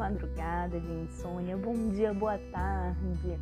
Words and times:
madrugada 0.00 0.80
de 0.80 0.92
insônia, 0.92 1.58
bom 1.58 1.90
dia, 1.90 2.14
boa 2.14 2.38
tarde. 2.50 3.38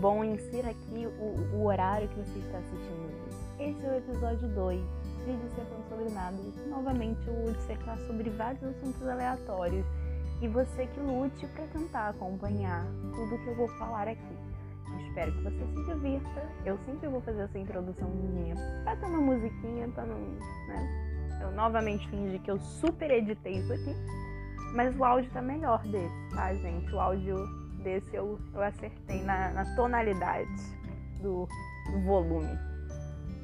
Bom, 0.00 0.24
insira 0.24 0.70
aqui 0.70 1.06
o, 1.06 1.56
o 1.56 1.66
horário 1.66 2.08
que 2.08 2.14
você 2.20 2.38
está 2.38 2.56
assistindo 2.56 3.12
isso. 3.28 3.38
Esse 3.58 3.84
é 3.84 3.90
o 3.90 3.94
episódio 3.96 4.48
2 4.48 4.80
de 5.26 5.36
Dissertando 5.36 5.84
sobre 5.90 6.10
Nada. 6.14 6.38
Novamente 6.68 7.20
eu 7.28 7.34
vou 7.34 7.52
dissertar 7.52 7.98
sobre 8.06 8.30
vários 8.30 8.64
assuntos 8.64 9.06
aleatórios 9.06 9.84
e 10.40 10.48
você 10.48 10.86
que 10.86 11.00
lute 11.00 11.46
para 11.48 11.66
tentar 11.66 12.08
acompanhar 12.08 12.86
tudo 13.14 13.38
que 13.38 13.48
eu 13.48 13.56
vou 13.56 13.68
falar 13.76 14.08
aqui. 14.08 14.38
Espero 15.06 15.32
que 15.32 15.42
você 15.42 15.66
se 15.66 15.84
divirta. 15.84 16.50
Eu 16.64 16.78
sempre 16.86 17.08
vou 17.08 17.20
fazer 17.20 17.42
essa 17.42 17.58
introduçãozinha 17.58 18.54
pra 18.84 18.96
ter 18.96 19.04
uma 19.04 19.20
musiquinha, 19.20 19.86
pra 19.88 20.06
não. 20.06 20.18
Né? 20.18 21.40
Eu 21.42 21.52
novamente 21.52 22.08
fingi 22.08 22.38
que 22.38 22.50
eu 22.50 22.58
super 22.58 23.10
editei 23.10 23.58
isso 23.58 23.72
aqui. 23.74 23.94
Mas 24.74 24.96
o 24.96 25.04
áudio 25.04 25.30
tá 25.32 25.42
melhor 25.42 25.82
desse, 25.86 26.34
tá, 26.34 26.54
gente? 26.54 26.94
O 26.94 27.00
áudio 27.00 27.36
desse 27.82 28.14
eu, 28.14 28.38
eu 28.54 28.62
acertei 28.62 29.22
na, 29.22 29.52
na 29.52 29.74
tonalidade 29.74 30.48
do, 31.20 31.46
do 31.90 32.00
volume. 32.04 32.58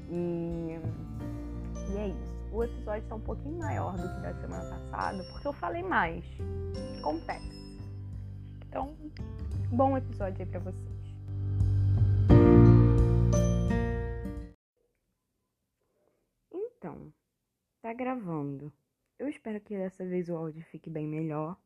E, 0.09 0.79
e 1.91 1.97
é 1.97 2.09
isso. 2.09 2.37
O 2.53 2.63
episódio 2.63 3.09
tá 3.09 3.15
um 3.17 3.21
pouquinho 3.21 3.59
maior 3.59 3.97
do 3.97 4.03
que 4.03 4.21
da 4.21 4.35
semana 4.35 4.71
passada, 4.71 5.25
porque 5.33 5.49
eu 5.49 5.53
falei 5.53 5.83
mais. 5.83 6.25
Acontece. 7.01 7.57
Então, 8.69 8.97
bom 9.73 9.97
episódio 9.97 10.45
aí 10.45 10.47
pra 10.47 10.61
vocês. 10.61 10.97
Então, 16.53 17.13
tá 17.83 17.93
gravando. 17.93 18.73
Eu 19.19 19.29
espero 19.29 19.59
que 19.61 19.75
dessa 19.75 20.05
vez 20.05 20.29
o 20.29 20.37
áudio 20.37 20.63
fique 20.65 20.91
bem 20.91 21.07
melhor. 21.07 21.57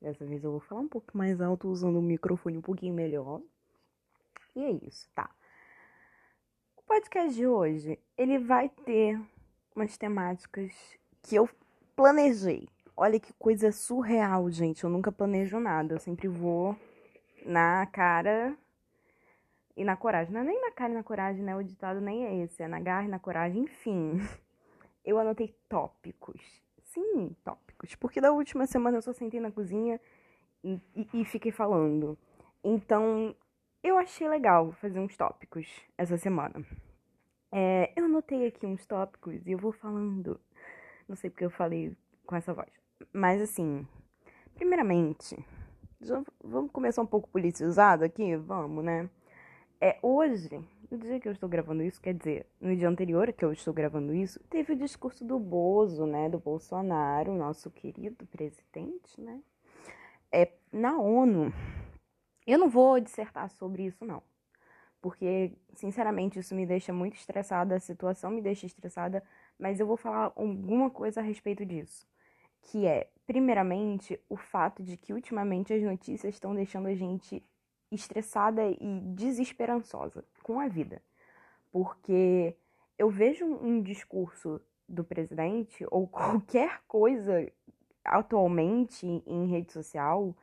Dessa 0.00 0.24
vez 0.24 0.44
eu 0.44 0.52
vou 0.52 0.60
falar 0.60 0.82
um 0.82 0.88
pouco 0.88 1.16
mais 1.18 1.40
alto 1.40 1.68
usando 1.68 1.98
o 1.98 2.02
microfone 2.02 2.58
um 2.58 2.62
pouquinho 2.62 2.94
melhor. 2.94 3.40
E 4.54 4.62
é 4.62 4.70
isso, 4.70 5.10
tá? 5.12 5.28
O 6.76 6.82
podcast 6.82 7.34
de 7.34 7.44
hoje, 7.44 7.98
ele 8.16 8.38
vai 8.38 8.68
ter 8.68 9.20
umas 9.74 9.98
temáticas 9.98 10.72
que 11.22 11.34
eu 11.34 11.48
planejei. 11.96 12.68
Olha 12.96 13.18
que 13.18 13.32
coisa 13.32 13.72
surreal, 13.72 14.48
gente. 14.48 14.84
Eu 14.84 14.90
nunca 14.90 15.10
planejo 15.10 15.58
nada. 15.58 15.94
Eu 15.94 15.98
sempre 15.98 16.28
vou 16.28 16.76
na 17.44 17.84
cara 17.86 18.56
e 19.76 19.82
na 19.82 19.96
coragem. 19.96 20.32
Não 20.32 20.42
é 20.42 20.44
nem 20.44 20.60
na 20.60 20.70
cara 20.70 20.92
e 20.92 20.96
na 20.96 21.02
coragem, 21.02 21.42
né? 21.42 21.56
O 21.56 21.64
ditado 21.64 22.00
nem 22.00 22.26
é 22.26 22.44
esse. 22.44 22.62
É 22.62 22.68
na 22.68 22.78
garra 22.78 23.06
e 23.06 23.10
na 23.10 23.18
coragem. 23.18 23.62
Enfim, 23.62 24.20
eu 25.04 25.18
anotei 25.18 25.52
tópicos 25.68 26.62
sim 26.92 27.34
tópicos. 27.44 27.94
Porque 27.96 28.20
da 28.20 28.32
última 28.32 28.66
semana 28.66 28.98
eu 28.98 29.02
só 29.02 29.12
sentei 29.12 29.40
na 29.40 29.50
cozinha 29.50 30.00
e, 30.62 30.80
e, 30.94 31.08
e 31.20 31.24
fiquei 31.24 31.52
falando. 31.52 32.18
Então, 32.62 33.34
eu 33.82 33.98
achei 33.98 34.28
legal 34.28 34.72
fazer 34.72 35.00
uns 35.00 35.16
tópicos 35.16 35.66
essa 35.98 36.16
semana. 36.16 36.64
É, 37.50 37.92
eu 37.96 38.04
anotei 38.04 38.46
aqui 38.46 38.66
uns 38.66 38.86
tópicos 38.86 39.46
e 39.46 39.52
eu 39.52 39.58
vou 39.58 39.72
falando. 39.72 40.40
Não 41.08 41.16
sei 41.16 41.28
porque 41.28 41.44
eu 41.44 41.50
falei 41.50 41.96
com 42.24 42.36
essa 42.36 42.54
voz. 42.54 42.70
Mas 43.12 43.42
assim, 43.42 43.86
primeiramente, 44.54 45.36
já 46.00 46.22
vamos 46.42 46.70
começar 46.70 47.02
um 47.02 47.06
pouco 47.06 47.28
politizado 47.28 48.04
aqui? 48.04 48.36
Vamos, 48.36 48.84
né? 48.84 49.10
É, 49.84 49.98
hoje 50.00 50.64
no 50.88 50.96
dia 50.96 51.18
que 51.18 51.26
eu 51.26 51.32
estou 51.32 51.48
gravando 51.48 51.82
isso, 51.82 52.00
quer 52.00 52.14
dizer, 52.14 52.46
no 52.60 52.76
dia 52.76 52.88
anterior 52.88 53.32
que 53.32 53.44
eu 53.44 53.52
estou 53.52 53.74
gravando 53.74 54.14
isso, 54.14 54.38
teve 54.48 54.74
o 54.74 54.76
discurso 54.76 55.24
do 55.24 55.40
Bozo, 55.40 56.06
né, 56.06 56.28
do 56.28 56.38
Bolsonaro, 56.38 57.34
nosso 57.34 57.68
querido 57.68 58.24
presidente, 58.26 59.20
né, 59.20 59.42
é, 60.30 60.52
na 60.70 60.96
ONU. 60.96 61.52
Eu 62.46 62.60
não 62.60 62.70
vou 62.70 63.00
dissertar 63.00 63.50
sobre 63.50 63.84
isso, 63.84 64.04
não. 64.04 64.22
Porque, 65.00 65.52
sinceramente, 65.74 66.38
isso 66.38 66.54
me 66.54 66.64
deixa 66.64 66.92
muito 66.92 67.16
estressada, 67.16 67.74
a 67.74 67.80
situação 67.80 68.30
me 68.30 68.40
deixa 68.40 68.66
estressada, 68.66 69.20
mas 69.58 69.80
eu 69.80 69.86
vou 69.86 69.96
falar 69.96 70.32
alguma 70.36 70.90
coisa 70.90 71.18
a 71.18 71.24
respeito 71.24 71.66
disso. 71.66 72.06
Que 72.60 72.86
é, 72.86 73.10
primeiramente, 73.26 74.20
o 74.28 74.36
fato 74.36 74.80
de 74.80 74.96
que 74.96 75.12
ultimamente 75.12 75.74
as 75.74 75.82
notícias 75.82 76.34
estão 76.34 76.54
deixando 76.54 76.86
a 76.86 76.94
gente 76.94 77.42
estressada 77.94 78.62
e 78.66 79.00
desesperançosa 79.14 80.24
com 80.42 80.60
a 80.60 80.68
vida. 80.68 81.02
Porque 81.70 82.56
eu 82.98 83.10
vejo 83.10 83.44
um 83.44 83.82
discurso 83.82 84.60
do 84.88 85.04
presidente 85.04 85.86
ou 85.90 86.06
qualquer 86.06 86.80
coisa 86.86 87.50
atualmente 88.04 89.06
em 89.06 89.46
rede 89.46 89.72
social 89.72 90.36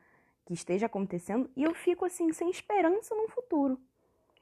que 0.45 0.53
esteja 0.53 0.85
acontecendo 0.85 1.49
e 1.55 1.63
eu 1.63 1.73
fico 1.75 2.05
assim 2.05 2.31
sem 2.33 2.49
esperança 2.49 3.13
no 3.13 3.27
futuro, 3.27 3.79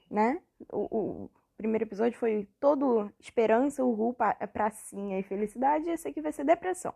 né? 0.09 0.41
O, 0.72 1.25
o 1.25 1.29
primeiro 1.57 1.84
episódio 1.84 2.18
foi 2.18 2.47
todo 2.59 3.12
esperança, 3.19 3.84
uhul, 3.84 4.16
pracinha 4.53 5.19
e 5.19 5.24
felicidade, 5.24 5.89
esse 5.89 6.07
aqui 6.07 6.22
vai 6.22 6.31
ser 6.31 6.45
depressão. 6.45 6.94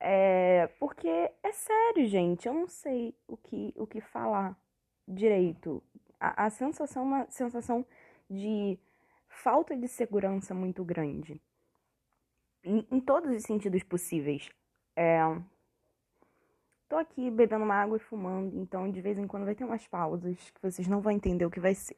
É, 0.00 0.68
porque 0.78 1.08
é 1.08 1.52
sério, 1.52 2.06
gente, 2.06 2.46
eu 2.46 2.54
não 2.54 2.68
sei 2.68 3.14
o 3.26 3.36
que, 3.36 3.74
o 3.76 3.86
que 3.86 4.00
falar 4.00 4.56
direito. 5.08 5.82
A, 6.20 6.46
a 6.46 6.50
sensação 6.50 7.02
é 7.02 7.06
uma 7.06 7.30
sensação 7.30 7.84
de 8.28 8.78
falta 9.28 9.76
de 9.76 9.88
segurança 9.88 10.54
muito 10.54 10.84
grande. 10.84 11.40
Em, 12.62 12.86
em 12.90 13.00
todos 13.00 13.34
os 13.34 13.42
sentidos 13.42 13.82
possíveis. 13.82 14.50
É, 14.96 15.20
tô 16.88 16.96
aqui 16.96 17.30
bebendo 17.30 17.64
uma 17.64 17.76
água 17.76 17.96
e 17.96 18.00
fumando, 18.00 18.58
então 18.58 18.90
de 18.90 19.00
vez 19.00 19.18
em 19.18 19.26
quando 19.26 19.44
vai 19.44 19.54
ter 19.54 19.64
umas 19.64 19.86
pausas 19.86 20.50
que 20.50 20.60
vocês 20.60 20.88
não 20.88 21.00
vão 21.00 21.12
entender 21.12 21.44
o 21.44 21.50
que 21.50 21.60
vai 21.60 21.74
ser. 21.74 21.96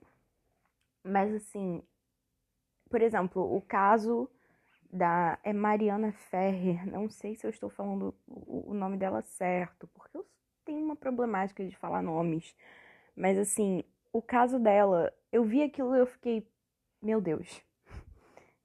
Mas 1.03 1.32
assim, 1.34 1.82
por 2.91 3.00
exemplo, 3.00 3.56
o 3.56 3.62
caso 3.62 4.28
da 4.93 5.38
é 5.44 5.53
Mariana 5.53 6.12
Ferrer, 6.12 6.87
não 6.87 7.09
sei 7.09 7.34
se 7.34 7.47
eu 7.47 7.50
estou 7.50 7.70
falando 7.70 8.15
o, 8.26 8.70
o 8.70 8.75
nome 8.75 8.97
dela 8.97 9.22
certo, 9.22 9.87
porque 9.94 10.16
eu 10.16 10.26
tenho 10.65 10.84
uma 10.84 10.97
problemática 10.97 11.65
de 11.65 11.76
falar 11.76 12.03
nomes. 12.03 12.54
Mas 13.16 13.38
assim, 13.38 13.84
o 14.12 14.22
caso 14.22 14.59
dela, 14.59 15.12
eu 15.32 15.44
vi 15.44 15.62
aquilo 15.62 15.94
e 15.94 16.00
eu 16.00 16.06
fiquei, 16.06 16.47
meu 17.03 17.21
Deus. 17.21 17.62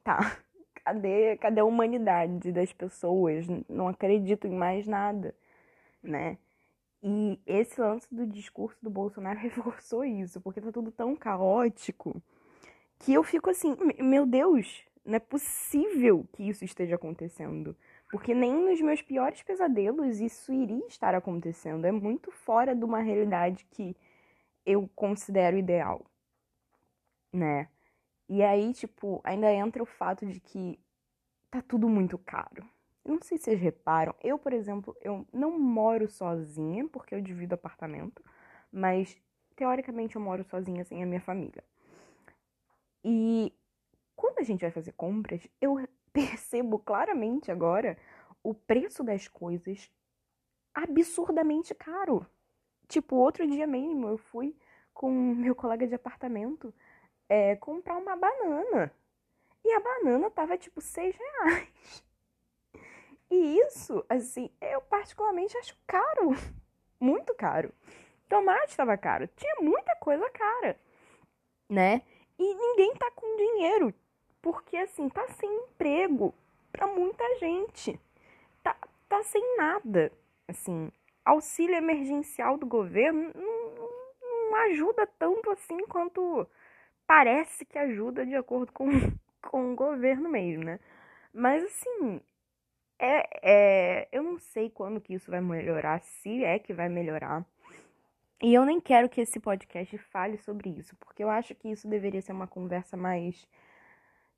Tá. 0.03 0.37
Cadê, 0.85 1.35
cadê 1.37 1.61
a 1.61 1.65
humanidade 1.65 2.51
das 2.51 2.71
pessoas? 2.71 3.47
Não 3.67 3.87
acredito 3.87 4.45
em 4.45 4.51
mais 4.51 4.85
nada, 4.85 5.33
né? 6.03 6.37
E 7.01 7.39
esse 7.45 7.81
lance 7.81 8.07
do 8.13 8.27
discurso 8.27 8.77
do 8.83 8.89
Bolsonaro 8.91 9.37
reforçou 9.41 10.05
isso, 10.05 10.39
porque 10.41 10.61
tá 10.61 10.71
tudo 10.71 10.91
tão 10.91 11.15
caótico 11.15 12.21
que 12.99 13.13
eu 13.13 13.23
fico 13.23 13.49
assim, 13.49 13.75
meu 13.99 14.27
Deus, 14.27 14.83
não 15.03 15.15
é 15.15 15.19
possível 15.19 16.27
que 16.33 16.47
isso 16.47 16.63
esteja 16.63 16.95
acontecendo. 16.95 17.75
Porque 18.09 18.33
nem 18.33 18.53
nos 18.53 18.81
meus 18.81 19.01
piores 19.01 19.41
pesadelos 19.43 20.19
isso 20.19 20.53
iria 20.53 20.85
estar 20.87 21.13
acontecendo. 21.13 21.85
É 21.85 21.91
muito 21.91 22.31
fora 22.31 22.75
de 22.75 22.83
uma 22.83 22.99
realidade 22.99 23.65
que 23.71 23.95
eu 24.65 24.89
considero 24.95 25.57
ideal, 25.57 26.05
né? 27.33 27.69
E 28.29 28.43
aí, 28.43 28.73
tipo, 28.73 29.21
ainda 29.23 29.51
entra 29.53 29.83
o 29.83 29.85
fato 29.85 30.25
de 30.25 30.39
que 30.39 30.79
tá 31.51 31.61
tudo 31.61 31.89
muito 31.89 32.17
caro. 32.17 32.67
Não 33.05 33.19
sei 33.21 33.37
se 33.37 33.45
vocês 33.45 33.61
reparam, 33.61 34.15
eu, 34.23 34.39
por 34.39 34.53
exemplo, 34.53 34.97
eu 35.01 35.27
não 35.33 35.59
moro 35.59 36.09
sozinha, 36.09 36.87
porque 36.89 37.15
eu 37.15 37.21
divido 37.21 37.55
apartamento, 37.55 38.23
mas 38.71 39.17
teoricamente 39.55 40.15
eu 40.15 40.21
moro 40.21 40.43
sozinha 40.45 40.85
sem 40.85 41.03
a 41.03 41.05
minha 41.05 41.21
família. 41.21 41.63
E 43.03 43.53
quando 44.15 44.39
a 44.39 44.43
gente 44.43 44.61
vai 44.61 44.71
fazer 44.71 44.93
compras, 44.93 45.47
eu 45.61 45.77
percebo 46.13 46.79
claramente 46.79 47.51
agora 47.51 47.97
o 48.43 48.53
preço 48.53 49.03
das 49.03 49.27
coisas 49.27 49.89
absurdamente 50.73 51.73
caro. 51.75 52.25
Tipo, 52.87 53.15
outro 53.15 53.47
dia 53.47 53.67
mesmo 53.67 54.07
eu 54.07 54.17
fui 54.17 54.55
com 54.93 55.09
meu 55.11 55.55
colega 55.55 55.87
de 55.87 55.95
apartamento 55.95 56.73
é, 57.27 57.55
comprar 57.55 57.97
uma 57.97 58.15
banana. 58.15 58.91
E 59.63 59.73
a 59.73 59.79
banana 59.79 60.29
tava 60.29 60.57
tipo 60.57 60.79
seis 60.79 61.15
reais. 61.15 62.03
E 63.29 63.59
isso, 63.59 64.05
assim, 64.07 64.49
eu 64.61 64.81
particularmente 64.81 65.57
acho 65.57 65.75
caro. 65.87 66.31
Muito 66.99 67.33
caro. 67.33 67.73
Tomate 68.29 68.69
estava 68.69 68.97
caro. 68.97 69.27
Tinha 69.35 69.55
muita 69.61 69.95
coisa 69.97 70.27
cara. 70.29 70.79
Né? 71.69 72.01
E 72.37 72.53
ninguém 72.55 72.95
tá 72.95 73.11
com 73.11 73.37
dinheiro. 73.37 73.93
Porque, 74.41 74.77
assim, 74.77 75.09
tá 75.09 75.27
sem 75.29 75.51
emprego 75.51 76.33
para 76.71 76.87
muita 76.87 77.23
gente. 77.37 77.99
Tá, 78.63 78.75
tá 79.09 79.23
sem 79.23 79.57
nada. 79.57 80.11
Assim, 80.47 80.91
auxílio 81.25 81.75
emergencial 81.75 82.57
do 82.57 82.65
governo 82.65 83.31
não, 83.33 84.49
não 84.49 84.55
ajuda 84.69 85.07
tanto 85.17 85.49
assim 85.51 85.85
quanto 85.87 86.47
parece 87.07 87.65
que 87.65 87.77
ajuda 87.77 88.25
de 88.25 88.35
acordo 88.35 88.71
com, 88.71 88.87
com 89.41 89.73
o 89.73 89.75
governo 89.75 90.29
mesmo, 90.29 90.63
né? 90.63 90.79
Mas 91.33 91.63
assim, 91.63 92.21
é, 92.99 93.27
é, 93.41 94.07
eu 94.11 94.23
não 94.23 94.37
sei 94.39 94.69
quando 94.69 95.01
que 95.01 95.13
isso 95.13 95.29
vai 95.29 95.41
melhorar, 95.41 96.01
se 96.01 96.43
é 96.43 96.59
que 96.59 96.73
vai 96.73 96.87
melhorar. 96.89 97.45
E 98.41 98.53
eu 98.53 98.65
nem 98.65 98.79
quero 98.79 99.09
que 99.09 99.21
esse 99.21 99.39
podcast 99.39 99.97
fale 99.97 100.37
sobre 100.37 100.69
isso, 100.69 100.95
porque 100.97 101.23
eu 101.23 101.29
acho 101.29 101.55
que 101.55 101.69
isso 101.69 101.87
deveria 101.87 102.21
ser 102.21 102.33
uma 102.33 102.47
conversa 102.47 102.95
mais 102.97 103.47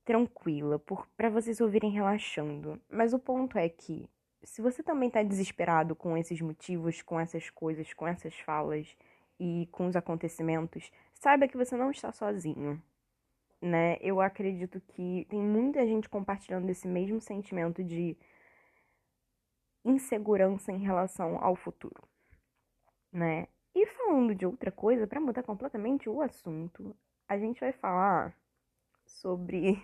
tranquila, 0.06 0.82
para 1.18 1.30
vocês 1.30 1.60
ouvirem 1.60 1.92
relaxando. 1.92 2.82
Mas 2.90 3.14
o 3.14 3.20
ponto 3.20 3.58
é 3.58 3.68
que, 3.68 4.08
se 4.44 4.62
você 4.62 4.84
também 4.84 5.10
tá 5.10 5.24
desesperado 5.24 5.96
com 5.96 6.18
esses 6.18 6.40
motivos, 6.42 7.02
com 7.02 7.20
essas 7.20 7.50
coisas, 7.50 7.94
com 7.94 8.08
essas 8.08 8.34
falas 8.40 8.96
e 9.40 9.68
com 9.72 9.88
os 9.88 9.96
acontecimentos, 9.96 10.92
saiba 11.14 11.48
que 11.48 11.58
você 11.58 11.76
não 11.76 11.92
está 11.92 12.12
sozinho. 12.12 12.82
Né? 13.62 13.98
Eu 14.02 14.22
acredito 14.22 14.80
que 14.80 15.26
tem 15.30 15.42
muita 15.42 15.86
gente 15.86 16.08
compartilhando 16.08 16.70
esse 16.70 16.88
mesmo 16.88 17.20
sentimento 17.20 17.84
de 17.84 18.16
insegurança 19.84 20.72
em 20.72 20.78
relação 20.78 21.44
ao 21.44 21.56
futuro, 21.56 22.04
né? 23.12 23.48
E 23.74 23.86
falando 23.86 24.36
de 24.36 24.46
outra 24.46 24.72
coisa, 24.72 25.08
para 25.08 25.20
mudar 25.20 25.44
completamente 25.44 26.10
o 26.10 26.22
assunto, 26.22 26.96
a 27.28 27.38
gente 27.38 27.60
vai 27.60 27.72
falar 27.72 28.36
sobre 29.06 29.82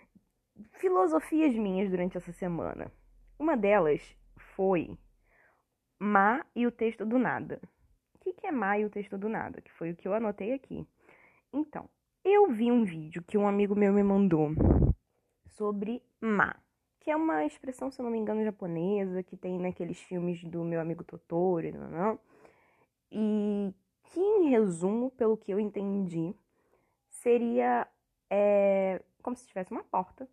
filosofias 0.78 1.54
minhas 1.54 1.90
durante 1.90 2.16
essa 2.16 2.32
semana. 2.32 2.90
Uma 3.42 3.56
delas 3.56 4.00
foi 4.54 4.96
Má 5.98 6.46
e 6.54 6.64
o 6.64 6.70
texto 6.70 7.04
do 7.04 7.18
nada. 7.18 7.60
O 8.14 8.18
que 8.20 8.46
é 8.46 8.52
Má 8.52 8.78
e 8.78 8.84
o 8.84 8.88
texto 8.88 9.18
do 9.18 9.28
nada? 9.28 9.60
Que 9.60 9.72
foi 9.72 9.90
o 9.90 9.96
que 9.96 10.06
eu 10.06 10.14
anotei 10.14 10.52
aqui. 10.52 10.86
Então, 11.52 11.90
eu 12.24 12.52
vi 12.52 12.70
um 12.70 12.84
vídeo 12.84 13.20
que 13.20 13.36
um 13.36 13.48
amigo 13.48 13.74
meu 13.74 13.92
me 13.92 14.02
mandou 14.04 14.50
sobre 15.44 16.00
Má 16.20 16.54
que 17.00 17.10
é 17.10 17.16
uma 17.16 17.44
expressão, 17.44 17.90
se 17.90 18.00
eu 18.00 18.04
não 18.04 18.12
me 18.12 18.18
engano, 18.18 18.44
japonesa, 18.44 19.24
que 19.24 19.36
tem 19.36 19.58
naqueles 19.58 19.98
filmes 19.98 20.44
do 20.44 20.62
meu 20.62 20.80
amigo 20.80 21.02
Totoro, 21.02 21.68
não, 21.72 21.90
não, 21.90 22.20
e 23.10 23.74
que, 24.04 24.20
em 24.20 24.50
resumo, 24.50 25.10
pelo 25.10 25.36
que 25.36 25.52
eu 25.52 25.58
entendi, 25.58 26.32
seria 27.08 27.88
é, 28.30 29.02
como 29.20 29.34
se 29.34 29.48
tivesse 29.48 29.72
uma 29.72 29.82
porta 29.82 30.28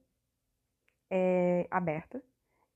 é, 1.09 1.65
aberta 1.71 2.23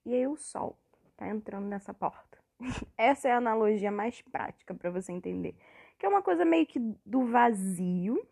e 0.05 0.13
aí 0.13 0.27
o 0.27 0.35
sol 0.35 0.77
tá 1.15 1.27
entrando 1.27 1.67
nessa 1.67 1.94
porta. 1.94 2.38
Essa 2.97 3.29
é 3.29 3.31
a 3.31 3.38
analogia 3.38 3.91
mais 3.91 4.21
prática 4.21 4.73
para 4.73 4.89
você 4.89 5.11
entender, 5.11 5.55
que 5.97 6.05
é 6.05 6.09
uma 6.09 6.21
coisa 6.21 6.45
meio 6.45 6.65
que 6.65 6.79
do 7.05 7.25
vazio 7.25 8.25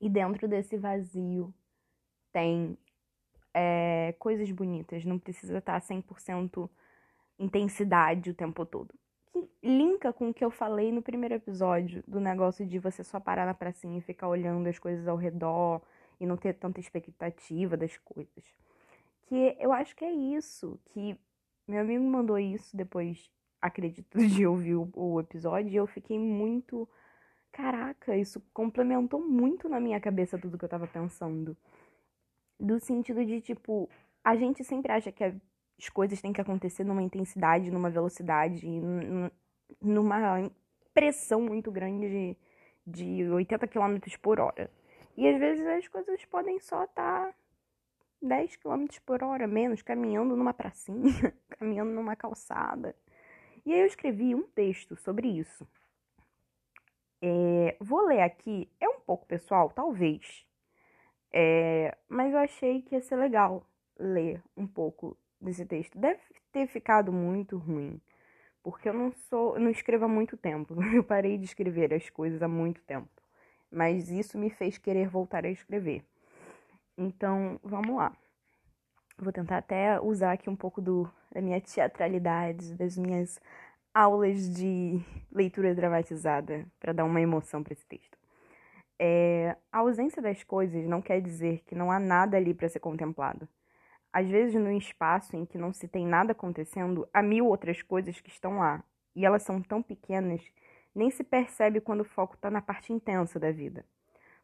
e 0.00 0.08
dentro 0.08 0.46
desse 0.48 0.76
vazio 0.76 1.54
tem 2.32 2.76
é, 3.54 4.14
coisas 4.18 4.50
bonitas, 4.50 5.04
não 5.04 5.18
precisa 5.18 5.58
estar 5.58 5.80
100% 5.80 6.68
intensidade 7.38 8.30
o 8.30 8.34
tempo 8.34 8.66
todo. 8.66 8.92
Que 9.26 9.48
linka 9.62 10.12
com 10.12 10.30
o 10.30 10.34
que 10.34 10.44
eu 10.44 10.50
falei 10.50 10.92
no 10.92 11.02
primeiro 11.02 11.34
episódio 11.34 12.02
do 12.06 12.20
negócio 12.20 12.66
de 12.66 12.78
você 12.78 13.02
só 13.02 13.18
parar 13.18 13.46
na 13.46 13.54
pracinha 13.54 13.98
e 13.98 14.02
ficar 14.02 14.28
olhando 14.28 14.68
as 14.68 14.78
coisas 14.78 15.08
ao 15.08 15.16
redor 15.16 15.80
e 16.20 16.26
não 16.26 16.36
ter 16.36 16.54
tanta 16.54 16.80
expectativa 16.80 17.76
das 17.76 17.96
coisas. 17.98 18.44
Que 19.26 19.56
eu 19.58 19.72
acho 19.72 19.94
que 19.96 20.04
é 20.04 20.12
isso, 20.12 20.78
que 20.86 21.18
meu 21.66 21.80
amigo 21.80 22.04
mandou 22.04 22.38
isso 22.38 22.76
depois, 22.76 23.30
acredito, 23.60 24.18
de 24.18 24.46
ouvir 24.46 24.74
o, 24.74 24.90
o 24.94 25.20
episódio 25.20 25.70
e 25.72 25.76
eu 25.76 25.86
fiquei 25.86 26.18
muito. 26.18 26.88
Caraca, 27.52 28.16
isso 28.16 28.40
complementou 28.52 29.20
muito 29.20 29.68
na 29.68 29.78
minha 29.78 30.00
cabeça 30.00 30.38
tudo 30.38 30.58
que 30.58 30.64
eu 30.64 30.68
tava 30.68 30.88
pensando 30.88 31.56
do 32.58 32.80
sentido 32.80 33.24
de, 33.24 33.40
tipo, 33.40 33.88
a 34.22 34.36
gente 34.36 34.64
sempre 34.64 34.92
acha 34.92 35.12
que 35.12 35.22
as 35.22 35.88
coisas 35.88 36.20
têm 36.20 36.32
que 36.32 36.40
acontecer 36.40 36.84
numa 36.84 37.02
intensidade, 37.02 37.70
numa 37.70 37.90
velocidade, 37.90 38.66
numa 39.80 40.50
pressão 40.92 41.42
muito 41.42 41.70
grande 41.70 42.36
de, 42.86 43.24
de 43.24 43.30
80 43.30 43.66
km 43.68 43.98
por 44.20 44.40
hora. 44.40 44.70
E 45.16 45.28
às 45.28 45.38
vezes 45.38 45.66
as 45.66 45.88
coisas 45.88 46.24
podem 46.24 46.58
só 46.60 46.84
estar 46.84 47.26
tá 47.26 47.34
10 48.24 48.56
km 48.56 48.86
por 49.04 49.22
hora 49.22 49.46
menos, 49.46 49.82
caminhando 49.82 50.36
numa 50.36 50.54
pracinha, 50.54 51.34
caminhando 51.58 51.92
numa 51.92 52.16
calçada. 52.16 52.94
E 53.64 53.72
aí 53.72 53.80
eu 53.80 53.86
escrevi 53.86 54.34
um 54.34 54.42
texto 54.42 54.96
sobre 54.96 55.28
isso. 55.28 55.66
É, 57.22 57.76
vou 57.80 58.06
ler 58.06 58.20
aqui, 58.20 58.68
é 58.80 58.88
um 58.88 59.00
pouco 59.00 59.26
pessoal, 59.26 59.70
talvez, 59.70 60.44
é, 61.36 61.96
mas 62.08 62.32
eu 62.32 62.38
achei 62.38 62.80
que 62.82 62.94
ia 62.94 63.00
ser 63.00 63.16
legal 63.16 63.66
ler 63.98 64.40
um 64.56 64.68
pouco 64.68 65.16
desse 65.40 65.66
texto. 65.66 65.98
Deve 65.98 66.20
ter 66.52 66.68
ficado 66.68 67.12
muito 67.12 67.58
ruim, 67.58 68.00
porque 68.62 68.88
eu 68.88 68.94
não 68.94 69.10
sou, 69.10 69.56
eu 69.56 69.60
não 69.60 69.70
escrevo 69.70 70.04
há 70.04 70.08
muito 70.08 70.36
tempo. 70.36 70.76
Eu 70.94 71.02
parei 71.02 71.36
de 71.36 71.44
escrever 71.44 71.92
as 71.92 72.08
coisas 72.08 72.40
há 72.40 72.48
muito 72.48 72.80
tempo. 72.82 73.08
Mas 73.70 74.08
isso 74.10 74.38
me 74.38 74.48
fez 74.48 74.78
querer 74.78 75.08
voltar 75.08 75.44
a 75.44 75.50
escrever. 75.50 76.04
Então, 76.96 77.58
vamos 77.62 77.96
lá. 77.96 78.16
Vou 79.18 79.32
tentar 79.32 79.58
até 79.58 80.00
usar 80.00 80.32
aqui 80.32 80.48
um 80.48 80.56
pouco 80.56 80.80
do, 80.80 81.10
da 81.32 81.40
minha 81.40 81.60
teatralidade, 81.60 82.74
das 82.74 82.96
minhas 82.96 83.40
aulas 83.92 84.52
de 84.52 85.00
leitura 85.30 85.74
dramatizada, 85.74 86.66
para 86.80 86.92
dar 86.92 87.04
uma 87.04 87.20
emoção 87.20 87.62
para 87.62 87.72
esse 87.72 87.86
texto. 87.86 88.18
É, 88.98 89.56
a 89.72 89.78
ausência 89.78 90.22
das 90.22 90.42
coisas 90.44 90.86
não 90.86 91.02
quer 91.02 91.20
dizer 91.20 91.62
que 91.66 91.74
não 91.74 91.90
há 91.90 91.98
nada 91.98 92.36
ali 92.36 92.54
para 92.54 92.68
ser 92.68 92.80
contemplado. 92.80 93.48
Às 94.12 94.28
vezes, 94.28 94.54
no 94.54 94.70
espaço 94.70 95.36
em 95.36 95.44
que 95.44 95.58
não 95.58 95.72
se 95.72 95.88
tem 95.88 96.06
nada 96.06 96.32
acontecendo, 96.32 97.08
há 97.12 97.20
mil 97.20 97.46
outras 97.46 97.82
coisas 97.82 98.20
que 98.20 98.30
estão 98.30 98.58
lá, 98.58 98.84
e 99.14 99.24
elas 99.26 99.42
são 99.42 99.60
tão 99.60 99.82
pequenas, 99.82 100.40
nem 100.94 101.10
se 101.10 101.24
percebe 101.24 101.80
quando 101.80 102.02
o 102.02 102.04
foco 102.04 102.34
está 102.36 102.50
na 102.50 102.62
parte 102.62 102.92
intensa 102.92 103.38
da 103.40 103.50
vida. 103.50 103.84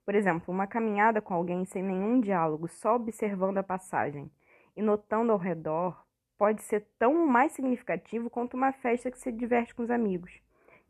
Por 0.05 0.15
exemplo, 0.15 0.53
uma 0.53 0.67
caminhada 0.67 1.21
com 1.21 1.35
alguém 1.35 1.65
sem 1.65 1.83
nenhum 1.83 2.21
diálogo, 2.21 2.69
só 2.69 2.97
observando 2.97 3.59
a 3.59 3.63
passagem 3.63 4.31
e 4.77 4.83
notando 4.83 5.33
ao 5.33 5.39
redor, 5.39 6.05
pode 6.39 6.63
ser 6.63 6.87
tão 6.99 7.27
mais 7.27 7.53
significativo 7.53 8.31
quanto 8.31 8.55
uma 8.55 8.73
festa 8.73 9.11
que 9.11 9.19
se 9.19 9.31
diverte 9.31 9.75
com 9.75 9.83
os 9.83 9.91
amigos. 9.91 10.41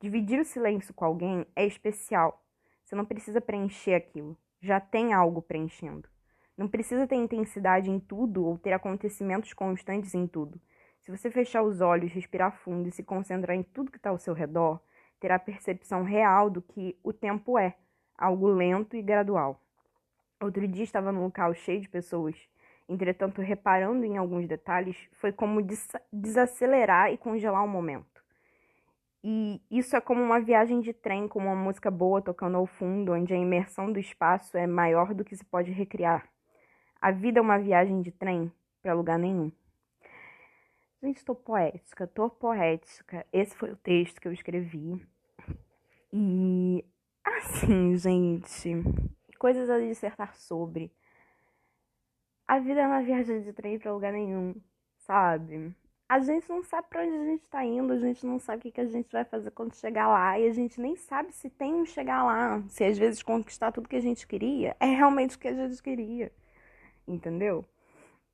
Dividir 0.01 0.41
o 0.41 0.45
silêncio 0.45 0.95
com 0.95 1.05
alguém 1.05 1.47
é 1.55 1.67
especial, 1.67 2.43
você 2.91 2.97
não 2.97 3.05
precisa 3.05 3.41
preencher 3.41 3.95
aquilo. 3.95 4.37
Já 4.61 4.81
tem 4.81 5.13
algo 5.13 5.41
preenchendo. 5.41 6.09
Não 6.57 6.67
precisa 6.67 7.07
ter 7.07 7.15
intensidade 7.15 7.89
em 7.89 8.01
tudo 8.01 8.45
ou 8.45 8.59
ter 8.59 8.73
acontecimentos 8.73 9.53
constantes 9.53 10.13
em 10.13 10.27
tudo. 10.27 10.61
Se 11.01 11.11
você 11.11 11.31
fechar 11.31 11.63
os 11.63 11.81
olhos, 11.81 12.11
respirar 12.11 12.53
fundo 12.59 12.89
e 12.89 12.91
se 12.91 13.05
concentrar 13.05 13.57
em 13.57 13.63
tudo 13.63 13.93
que 13.93 13.97
está 13.97 14.11
ao 14.11 14.19
seu 14.19 14.35
redor, 14.35 14.81
terá 15.21 15.39
percepção 15.39 16.03
real 16.03 16.51
do 16.51 16.61
que 16.61 16.99
o 17.05 17.13
tempo 17.13 17.57
é, 17.57 17.77
algo 18.21 18.47
lento 18.49 18.95
e 18.95 19.03
gradual. 19.03 19.59
Outro 20.41 20.69
dia 20.69 20.85
estava 20.85 21.11
num 21.11 21.25
local 21.25 21.55
cheio 21.55 21.81
de 21.81 21.89
pessoas. 21.89 22.37
Entretanto, 22.87 23.41
reparando 23.41 24.05
em 24.05 24.19
alguns 24.19 24.47
detalhes, 24.47 24.97
foi 25.13 25.33
como 25.33 25.63
desacelerar 26.13 27.13
e 27.13 27.17
congelar 27.17 27.65
o 27.65 27.69
momento. 27.69 28.23
E 29.23 29.61
isso 29.71 29.97
é 29.97 30.01
como 30.01 30.23
uma 30.23 30.41
viagem 30.41 30.81
de 30.81 30.93
trem 30.93 31.29
com 31.29 31.39
uma 31.39 31.55
música 31.55 31.91
boa 31.91 32.23
tocando 32.23 32.57
ao 32.57 32.67
fundo, 32.67 33.13
onde 33.13 33.33
a 33.33 33.37
imersão 33.37 33.93
do 33.93 33.99
espaço 33.99 34.57
é 34.57 34.67
maior 34.67 35.15
do 35.15 35.25
que 35.25 35.37
se 35.37 35.45
pode 35.45 35.71
recriar. 35.71 36.29
A 37.01 37.11
vida 37.11 37.39
é 37.39 37.43
uma 37.43 37.59
viagem 37.59 38.03
de 38.03 38.11
trem 38.11 38.53
para 38.83 38.95
lugar 38.95 39.19
nenhum. 39.19 39.53
Gente, 41.03 41.25
tô 41.25 41.35
poética, 41.35 42.07
tô 42.07 42.29
poética. 42.29 43.27
Esse 43.33 43.55
foi 43.57 43.71
o 43.73 43.77
texto 43.77 44.21
que 44.21 44.29
eu 44.29 44.33
escrevi. 44.33 45.07
E 46.13 46.85
assim, 47.39 47.97
gente, 47.97 48.75
coisas 49.39 49.69
a 49.71 49.79
dissertar 49.79 50.37
sobre. 50.37 50.93
A 52.47 52.59
vida 52.59 52.81
é 52.81 52.87
uma 52.87 53.03
viagem 53.03 53.43
de 53.43 53.53
trem 53.53 53.79
para 53.79 53.93
lugar 53.93 54.13
nenhum, 54.13 54.55
sabe? 54.99 55.75
a 56.11 56.19
gente 56.19 56.49
não 56.49 56.61
sabe 56.61 56.89
para 56.89 57.05
onde 57.05 57.17
a 57.17 57.25
gente 57.25 57.45
está 57.45 57.65
indo, 57.65 57.93
a 57.93 57.97
gente 57.97 58.27
não 58.27 58.41
sabe 58.41 58.59
o 58.59 58.63
que, 58.63 58.73
que 58.73 58.81
a 58.81 58.85
gente 58.85 59.13
vai 59.13 59.25
fazer 59.25 59.53
quando 59.53 59.77
chegar 59.77 60.09
lá, 60.09 60.37
e 60.37 60.49
a 60.49 60.53
gente 60.53 60.81
nem 60.81 60.97
sabe 60.97 61.33
se 61.33 61.49
tem 61.49 61.73
um 61.73 61.87
chegar 61.87 62.25
lá, 62.25 62.61
se 62.67 62.83
às 62.83 62.99
vezes 62.99 63.23
conquistar 63.23 63.71
tudo 63.71 63.89
que 63.89 63.95
a 63.95 64.01
gente 64.01 64.27
queria 64.27 64.77
é 64.81 64.87
realmente 64.87 65.37
o 65.37 65.39
que 65.39 65.47
a 65.47 65.55
gente 65.55 65.81
queria, 65.81 66.33
entendeu? 67.07 67.65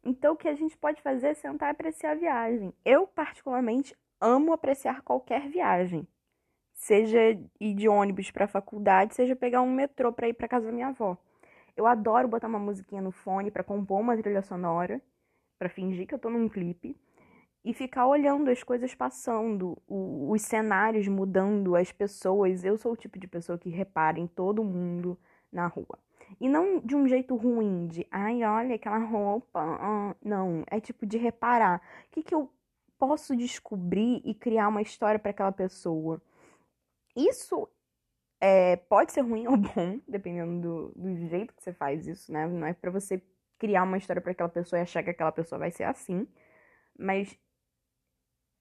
Então 0.02 0.32
o 0.32 0.36
que 0.38 0.48
a 0.48 0.54
gente 0.54 0.74
pode 0.74 1.02
fazer 1.02 1.26
é 1.26 1.34
sentar 1.34 1.68
e 1.68 1.72
apreciar 1.72 2.12
a 2.12 2.14
viagem. 2.14 2.72
Eu, 2.82 3.06
particularmente, 3.06 3.94
amo 4.18 4.54
apreciar 4.54 5.02
qualquer 5.02 5.46
viagem, 5.46 6.08
seja 6.76 7.18
ir 7.59 7.75
de 7.75 7.88
ônibus 7.88 8.30
para 8.30 8.45
a 8.45 8.49
faculdade, 8.49 9.14
seja 9.14 9.35
pegar 9.35 9.62
um 9.62 9.73
metrô 9.73 10.12
para 10.12 10.28
ir 10.28 10.35
para 10.35 10.47
casa 10.47 10.66
da 10.66 10.73
minha 10.73 10.88
avó. 10.88 11.16
Eu 11.75 11.87
adoro 11.87 12.28
botar 12.28 12.47
uma 12.47 12.59
musiquinha 12.59 13.02
no 13.02 13.11
fone 13.11 13.50
para 13.50 13.64
compor 13.64 14.00
uma 14.00 14.16
trilha 14.16 14.42
sonora, 14.42 15.00
para 15.59 15.68
fingir 15.68 16.06
que 16.06 16.14
eu 16.14 16.18
tô 16.18 16.30
num 16.30 16.49
clipe 16.49 16.95
e 17.64 17.73
ficar 17.73 18.06
olhando 18.06 18.50
as 18.50 18.62
coisas 18.62 18.95
passando, 18.95 19.76
o, 19.88 20.30
os 20.30 20.42
cenários 20.42 21.09
mudando, 21.09 21.75
as 21.75 21.90
pessoas. 21.90 22.62
Eu 22.62 22.76
sou 22.76 22.92
o 22.92 22.97
tipo 22.97 23.18
de 23.18 23.26
pessoa 23.26 23.59
que 23.59 23.71
repara 23.71 24.21
em 24.21 24.26
todo 24.26 24.62
mundo 24.62 25.18
na 25.50 25.66
rua. 25.66 25.99
E 26.40 26.49
não 26.49 26.78
de 26.80 26.95
um 26.95 27.09
jeito 27.09 27.35
ruim, 27.37 27.87
de 27.87 28.06
ai, 28.11 28.45
olha 28.45 28.75
aquela 28.75 28.99
roupa. 28.99 30.14
Não, 30.23 30.62
é 30.71 30.78
tipo 30.78 31.06
de 31.06 31.16
reparar. 31.16 31.80
O 32.09 32.11
que, 32.12 32.23
que 32.23 32.35
eu 32.35 32.50
posso 32.99 33.35
descobrir 33.35 34.21
e 34.25 34.35
criar 34.35 34.68
uma 34.68 34.83
história 34.83 35.18
para 35.18 35.30
aquela 35.30 35.52
pessoa? 35.52 36.21
Isso 37.16 37.68
é, 38.40 38.76
pode 38.76 39.12
ser 39.12 39.23
ruim 39.23 39.46
ou 39.49 39.56
bom, 39.56 40.00
dependendo 40.06 40.61
do, 40.61 40.92
do 40.94 41.16
jeito 41.28 41.54
que 41.54 41.62
você 41.62 41.73
faz 41.73 42.06
isso, 42.06 42.32
né? 42.32 42.46
Não 42.46 42.66
é 42.66 42.75
para 42.75 42.90
você 42.90 43.23
criar 43.58 43.85
uma 43.85 43.96
história 43.96 44.23
para 44.23 44.32
aquela 44.32 44.49
pessoa 44.49 44.78
e 44.78 44.82
achar 44.82 45.02
que 45.02 45.11
aquela 45.11 45.32
pessoa 45.32 45.58
vai 45.58 45.70
ser 45.70 45.85
assim. 45.85 46.28
Mas 46.99 47.38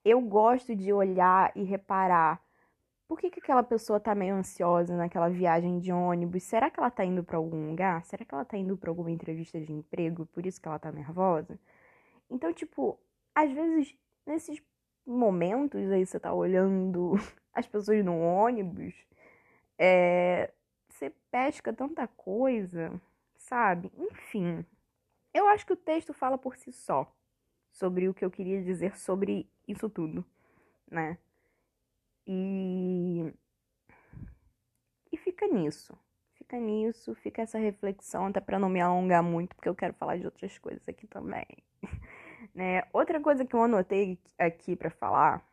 eu 0.04 0.22
gosto 0.22 0.76
de 0.76 0.94
olhar 0.94 1.52
e 1.56 1.64
reparar 1.64 2.42
por 3.08 3.20
que, 3.20 3.30
que 3.30 3.40
aquela 3.40 3.64
pessoa 3.64 4.00
tá 4.00 4.16
meio 4.16 4.36
ansiosa 4.36 4.96
naquela 4.98 5.30
viagem 5.30 5.80
de 5.80 5.92
ônibus? 5.92 6.44
Será 6.44 6.72
que 6.72 6.80
ela 6.80 6.90
tá 6.90 7.06
indo 7.06 7.24
para 7.24 7.38
algum 7.38 7.70
lugar? 7.70 8.04
Será 8.06 8.26
que 8.26 8.34
ela 8.34 8.46
tá 8.46 8.58
indo 8.58 8.76
para 8.78 8.90
alguma 8.90 9.12
entrevista 9.12 9.60
de 9.62 9.72
emprego? 9.72 10.26
Por 10.28 10.46
isso 10.46 10.60
que 10.60 10.68
ela 10.68 10.80
tá 10.80 10.92
nervosa? 10.92 11.60
Então, 12.30 12.52
tipo, 12.54 13.00
às 13.36 13.52
vezes, 13.52 13.96
nesses 14.26 14.62
momentos 15.06 15.92
aí 15.92 16.06
você 16.06 16.20
tá 16.20 16.34
olhando 16.34 17.14
as 17.56 17.68
pessoas 17.68 18.04
no 18.04 18.20
ônibus, 18.20 18.94
é, 19.80 20.52
você 20.90 21.12
pesca 21.32 21.74
tanta 21.74 22.08
coisa, 22.08 23.02
sabe? 23.38 23.92
Enfim, 23.98 24.66
eu 25.34 25.48
acho 25.48 25.66
que 25.66 25.74
o 25.74 25.78
texto 25.78 26.14
fala 26.14 26.38
por 26.38 26.56
si 26.58 26.72
só 26.72 27.12
sobre 27.72 28.08
o 28.08 28.14
que 28.14 28.24
eu 28.24 28.32
queria 28.32 28.62
dizer 28.62 28.98
sobre 28.98 29.50
isso 29.68 29.90
tudo, 29.90 30.24
né? 30.90 31.18
E. 32.28 33.34
E 35.12 35.18
fica 35.18 35.48
nisso. 35.48 35.98
Fica 36.34 36.60
nisso, 36.60 37.16
fica 37.16 37.42
essa 37.42 37.58
reflexão, 37.58 38.28
até 38.28 38.40
para 38.40 38.60
não 38.60 38.70
me 38.70 38.80
alongar 38.80 39.24
muito, 39.24 39.56
porque 39.56 39.70
eu 39.70 39.76
quero 39.76 39.94
falar 39.94 40.18
de 40.18 40.26
outras 40.26 40.58
coisas 40.60 40.88
aqui 40.88 41.08
também. 41.08 41.46
né? 42.54 42.84
Outra 42.94 43.20
coisa 43.20 43.46
que 43.46 43.56
eu 43.56 43.64
anotei 43.64 44.20
aqui 44.38 44.76
para 44.76 44.92
falar 44.92 45.44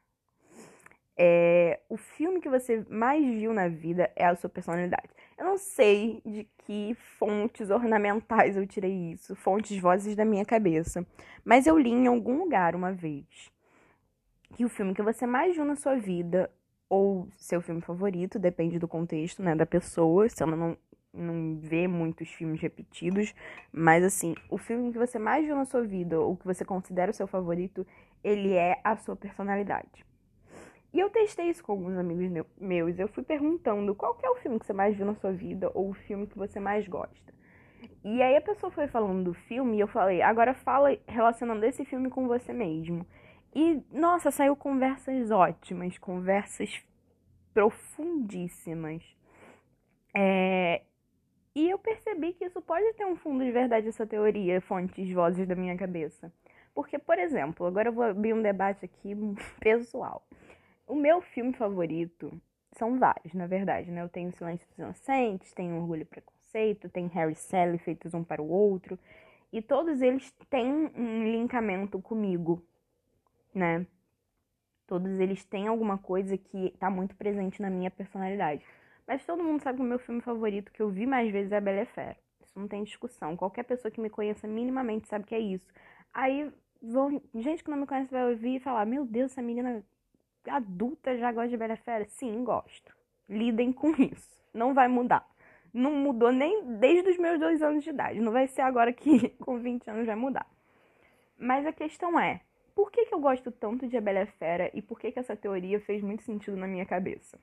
é 1.16 1.80
o 1.88 1.96
filme 1.96 2.40
que 2.40 2.48
você 2.48 2.84
mais 2.88 3.24
viu 3.24 3.52
na 3.52 3.68
vida 3.68 4.10
é 4.16 4.24
a 4.24 4.34
sua 4.34 4.48
personalidade. 4.48 5.08
Eu 5.38 5.44
não 5.44 5.58
sei 5.58 6.22
de 6.24 6.48
que 6.58 6.94
fontes 7.18 7.70
ornamentais 7.70 8.56
eu 8.56 8.66
tirei 8.66 9.12
isso, 9.12 9.34
fontes 9.34 9.78
vozes 9.78 10.16
da 10.16 10.24
minha 10.24 10.44
cabeça, 10.44 11.06
mas 11.44 11.66
eu 11.66 11.78
li 11.78 11.90
em 11.90 12.06
algum 12.06 12.38
lugar 12.38 12.74
uma 12.74 12.92
vez 12.92 13.52
que 14.54 14.64
o 14.64 14.68
filme 14.68 14.94
que 14.94 15.02
você 15.02 15.26
mais 15.26 15.54
viu 15.54 15.64
na 15.64 15.76
sua 15.76 15.96
vida 15.96 16.50
ou 16.88 17.26
seu 17.38 17.62
filme 17.62 17.80
favorito, 17.80 18.38
depende 18.38 18.78
do 18.78 18.86
contexto, 18.86 19.42
né, 19.42 19.54
da 19.54 19.64
pessoa, 19.64 20.28
se 20.28 20.42
ela 20.42 20.54
não, 20.54 20.76
não 21.10 21.58
vê 21.58 21.88
muitos 21.88 22.28
filmes 22.28 22.60
repetidos, 22.60 23.34
mas 23.72 24.04
assim, 24.04 24.34
o 24.50 24.58
filme 24.58 24.92
que 24.92 24.98
você 24.98 25.18
mais 25.18 25.46
viu 25.46 25.56
na 25.56 25.64
sua 25.64 25.82
vida, 25.82 26.20
ou 26.20 26.36
que 26.36 26.44
você 26.44 26.66
considera 26.66 27.10
o 27.10 27.14
seu 27.14 27.26
favorito, 27.26 27.86
ele 28.22 28.52
é 28.52 28.78
a 28.84 28.94
sua 28.96 29.16
personalidade. 29.16 30.04
E 30.92 31.00
eu 31.00 31.08
testei 31.08 31.48
isso 31.48 31.64
com 31.64 31.72
alguns 31.72 31.96
amigos 31.96 32.46
meus, 32.60 32.98
eu 32.98 33.08
fui 33.08 33.22
perguntando 33.22 33.94
qual 33.94 34.18
é 34.22 34.28
o 34.28 34.36
filme 34.36 34.58
que 34.58 34.66
você 34.66 34.74
mais 34.74 34.94
viu 34.94 35.06
na 35.06 35.14
sua 35.14 35.32
vida, 35.32 35.70
ou 35.74 35.90
o 35.90 35.94
filme 35.94 36.26
que 36.26 36.36
você 36.36 36.60
mais 36.60 36.86
gosta. 36.86 37.32
E 38.04 38.20
aí 38.20 38.36
a 38.36 38.40
pessoa 38.40 38.70
foi 38.70 38.86
falando 38.88 39.24
do 39.24 39.34
filme 39.34 39.76
e 39.76 39.80
eu 39.80 39.88
falei, 39.88 40.20
agora 40.20 40.52
fala 40.52 40.96
relacionando 41.06 41.64
esse 41.64 41.84
filme 41.84 42.10
com 42.10 42.26
você 42.26 42.52
mesmo. 42.52 43.06
E, 43.54 43.82
nossa, 43.90 44.30
saiu 44.30 44.56
conversas 44.56 45.30
ótimas, 45.30 45.96
conversas 45.98 46.82
profundíssimas. 47.54 49.02
É... 50.14 50.82
E 51.54 51.68
eu 51.68 51.78
percebi 51.78 52.32
que 52.32 52.46
isso 52.46 52.62
pode 52.62 52.92
ter 52.94 53.04
um 53.04 53.14
fundo 53.14 53.44
de 53.44 53.50
verdade, 53.50 53.88
essa 53.88 54.06
teoria, 54.06 54.60
fontes, 54.62 55.10
vozes 55.12 55.46
da 55.46 55.54
minha 55.54 55.76
cabeça. 55.76 56.32
Porque, 56.74 56.98
por 56.98 57.18
exemplo, 57.18 57.66
agora 57.66 57.88
eu 57.88 57.92
vou 57.92 58.04
abrir 58.04 58.32
um 58.32 58.40
debate 58.40 58.86
aqui 58.86 59.14
pessoal. 59.60 60.26
O 60.92 60.94
meu 60.94 61.22
filme 61.22 61.54
favorito 61.54 62.38
são 62.72 62.98
vários, 62.98 63.32
na 63.32 63.46
verdade, 63.46 63.90
né? 63.90 64.02
Eu 64.02 64.10
tenho 64.10 64.30
Silêncio 64.30 64.68
dos 64.68 64.78
Inocentes, 64.78 65.50
tenho 65.54 65.76
Orgulho 65.76 66.02
e 66.02 66.04
Preconceito, 66.04 66.86
tem 66.90 67.06
Harry 67.06 67.32
e 67.32 67.34
Sally 67.34 67.78
feitos 67.78 68.12
um 68.12 68.22
para 68.22 68.42
o 68.42 68.50
outro. 68.50 68.98
E 69.50 69.62
todos 69.62 70.02
eles 70.02 70.30
têm 70.50 70.70
um 70.94 71.24
linkamento 71.32 71.98
comigo, 71.98 72.62
né? 73.54 73.86
Todos 74.86 75.18
eles 75.18 75.42
têm 75.46 75.66
alguma 75.66 75.96
coisa 75.96 76.36
que 76.36 76.74
tá 76.78 76.90
muito 76.90 77.16
presente 77.16 77.62
na 77.62 77.70
minha 77.70 77.90
personalidade. 77.90 78.62
Mas 79.06 79.24
todo 79.24 79.42
mundo 79.42 79.62
sabe 79.62 79.78
que 79.78 79.84
o 79.84 79.88
meu 79.88 79.98
filme 79.98 80.20
favorito 80.20 80.70
que 80.70 80.82
eu 80.82 80.90
vi 80.90 81.06
mais 81.06 81.32
vezes 81.32 81.52
é 81.52 81.56
a 81.56 81.60
Bela 81.62 81.86
Fera. 81.86 82.18
Isso 82.44 82.58
não 82.60 82.68
tem 82.68 82.84
discussão. 82.84 83.34
Qualquer 83.34 83.62
pessoa 83.62 83.90
que 83.90 83.98
me 83.98 84.10
conheça 84.10 84.46
minimamente 84.46 85.08
sabe 85.08 85.24
que 85.24 85.34
é 85.34 85.40
isso. 85.40 85.72
Aí, 86.12 86.52
vão, 86.82 87.18
gente 87.36 87.64
que 87.64 87.70
não 87.70 87.78
me 87.78 87.86
conhece 87.86 88.10
vai 88.10 88.28
ouvir 88.28 88.56
e 88.56 88.60
falar: 88.60 88.84
Meu 88.84 89.06
Deus, 89.06 89.32
essa 89.32 89.40
menina 89.40 89.82
adulta 90.50 91.16
já 91.16 91.32
gosta 91.32 91.48
de 91.48 91.56
Bela 91.56 91.76
Fera? 91.76 92.04
Sim, 92.06 92.44
gosto. 92.44 92.94
Lidem 93.28 93.72
com 93.72 93.90
isso. 93.90 94.42
Não 94.52 94.74
vai 94.74 94.88
mudar. 94.88 95.26
Não 95.72 95.92
mudou 95.92 96.30
nem 96.30 96.76
desde 96.78 97.10
os 97.10 97.18
meus 97.18 97.40
dois 97.40 97.62
anos 97.62 97.82
de 97.82 97.90
idade. 97.90 98.20
Não 98.20 98.32
vai 98.32 98.46
ser 98.46 98.62
agora 98.62 98.92
que 98.92 99.30
com 99.40 99.58
20 99.58 99.88
anos 99.88 100.06
vai 100.06 100.16
mudar. 100.16 100.46
Mas 101.38 101.66
a 101.66 101.72
questão 101.72 102.18
é: 102.20 102.40
por 102.74 102.90
que, 102.90 103.06
que 103.06 103.14
eu 103.14 103.20
gosto 103.20 103.50
tanto 103.50 103.86
de 103.86 103.96
A 103.96 104.00
Bela 104.00 104.26
Fera 104.26 104.70
e 104.74 104.82
por 104.82 105.00
que, 105.00 105.10
que 105.12 105.18
essa 105.18 105.36
teoria 105.36 105.80
fez 105.80 106.02
muito 106.02 106.22
sentido 106.22 106.56
na 106.56 106.66
minha 106.66 106.86
cabeça? 106.86 107.38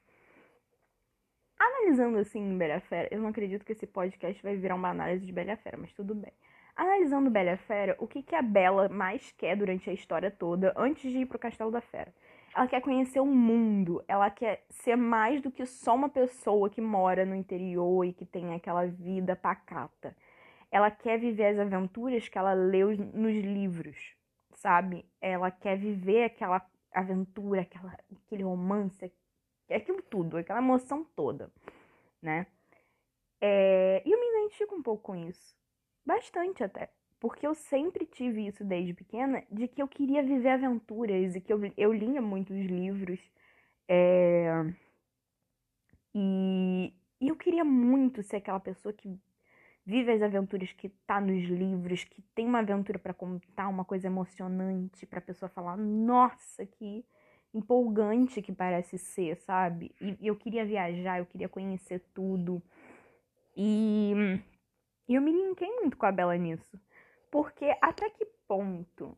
Analisando 1.60 2.20
assim 2.20 2.58
Bela 2.58 2.79
Fera, 2.79 3.10
eu 3.12 3.20
não 3.20 3.29
acredito 3.29 3.65
que 3.65 3.74
esse 3.74 3.86
podcast 3.86 4.41
vai 4.41 4.56
virar 4.56 4.75
uma 4.75 4.89
análise 4.89 5.25
de 5.25 5.32
Bela 5.32 5.58
Fera, 5.58 5.77
mas 5.77 5.91
tudo 5.91 6.15
bem. 6.15 6.32
Analisando 6.75 7.29
Bela 7.29 7.58
Fera, 7.58 7.98
o 8.00 8.08
que, 8.08 8.24
que 8.24 8.34
a 8.34 8.41
Bela 8.41 8.88
mais 8.88 9.34
quer 9.34 9.58
durante 9.58 9.89
a 9.89 9.94
história 9.94 10.32
toda, 10.32 10.74
antes 10.77 11.12
de 11.12 11.18
ir 11.18 11.25
pro 11.25 11.38
Castelo 11.38 11.70
da 11.70 11.82
Fera? 11.82 12.13
Ela 12.56 12.68
quer 12.68 12.82
conhecer 12.82 13.20
o 13.20 13.25
mundo, 13.25 14.03
ela 14.08 14.29
quer 14.29 14.65
ser 14.70 14.96
mais 14.96 15.41
do 15.41 15.51
que 15.51 15.65
só 15.65 15.96
uma 15.96 16.10
pessoa 16.10 16.70
que 16.70 16.82
mora 16.82 17.25
no 17.25 17.36
interior 17.36 18.03
e 18.06 18.13
que 18.13 18.25
tem 18.25 18.53
aquela 18.53 18.86
vida 18.86 19.36
pacata. 19.36 20.15
Ela 20.72 20.91
quer 20.91 21.20
viver 21.20 21.48
as 21.48 21.60
aventuras 21.60 22.27
que 22.27 22.38
ela 22.38 22.53
leu 22.53 22.89
nos 23.13 23.36
livros, 23.36 24.15
sabe? 24.53 25.06
Ela 25.22 25.51
quer 25.51 25.77
viver 25.77 26.24
aquela 26.24 26.65
aventura, 26.91 27.62
aquela, 27.62 27.96
aquele 28.25 28.44
romance, 28.44 29.12
aquilo 29.70 30.01
tudo, 30.01 30.38
aquela 30.38 30.60
emoção 30.60 31.03
toda, 31.15 31.51
né? 32.22 32.48
É, 33.41 34.01
e 34.06 34.12
eu 34.12 34.20
me 34.20 34.38
identifico 34.38 34.75
um 34.75 34.84
pouco 34.84 35.03
com 35.03 35.15
isso. 35.15 35.56
Bastante 36.06 36.63
até. 36.63 36.89
Porque 37.20 37.46
eu 37.46 37.54
sempre 37.54 38.06
tive 38.06 38.48
isso 38.48 38.64
desde 38.64 38.94
pequena, 38.94 39.44
de 39.52 39.68
que 39.68 39.82
eu 39.82 39.88
queria 39.88 40.24
viver 40.24 40.50
aventuras 40.50 41.36
e 41.36 41.42
que 41.42 41.52
eu, 41.52 41.60
eu 41.78 41.92
lia 41.92 42.22
muitos 42.22 42.58
livros. 42.58 43.20
É, 43.88 44.74
e, 46.14 46.94
e 47.20 47.28
eu 47.28 47.36
queria 47.36 47.64
muito 47.64 48.24
ser 48.24 48.38
aquela 48.38 48.60
pessoa 48.60 48.94
que 48.94 49.20
vive 49.86 50.12
as 50.12 50.22
aventuras 50.22 50.72
que 50.72 50.90
tá 51.08 51.20
nos 51.20 51.44
livros, 51.44 52.04
que 52.04 52.22
tem 52.36 52.46
uma 52.46 52.60
aventura 52.60 53.00
para 53.00 53.14
contar, 53.14 53.68
uma 53.68 53.84
coisa 53.84 54.08
emocionante 54.08 55.06
para 55.06 55.20
a 55.20 55.22
pessoa 55.22 55.50
falar, 55.50 55.78
nossa, 55.78 56.66
que 56.66 57.04
empolgante 57.54 58.42
que 58.42 58.52
parece 58.52 58.98
ser, 58.98 59.38
sabe? 59.38 59.92
E, 60.00 60.18
e 60.22 60.28
eu 60.28 60.36
queria 60.36 60.66
viajar, 60.66 61.20
eu 61.20 61.26
queria 61.26 61.50
conhecer 61.50 62.04
tudo. 62.14 62.62
E, 63.58 64.14
e 65.08 65.16
eu 65.16 65.22
me 65.22 65.32
linkei 65.32 65.70
muito 65.78 65.98
com 65.98 66.06
a 66.06 66.12
Bela 66.12 66.38
nisso. 66.38 66.80
Porque 67.31 67.75
até 67.81 68.09
que 68.09 68.25
ponto 68.48 69.17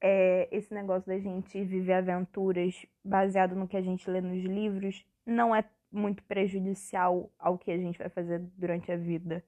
é, 0.00 0.48
esse 0.50 0.74
negócio 0.74 1.06
da 1.06 1.18
gente 1.18 1.62
viver 1.64 1.94
aventuras 1.94 2.84
baseado 3.04 3.54
no 3.54 3.68
que 3.68 3.76
a 3.76 3.82
gente 3.82 4.10
lê 4.10 4.20
nos 4.20 4.44
livros 4.44 5.06
não 5.24 5.54
é 5.54 5.64
muito 5.90 6.22
prejudicial 6.24 7.30
ao 7.38 7.56
que 7.56 7.70
a 7.70 7.78
gente 7.78 7.98
vai 7.98 8.08
fazer 8.08 8.40
durante 8.56 8.90
a 8.90 8.96
vida? 8.96 9.44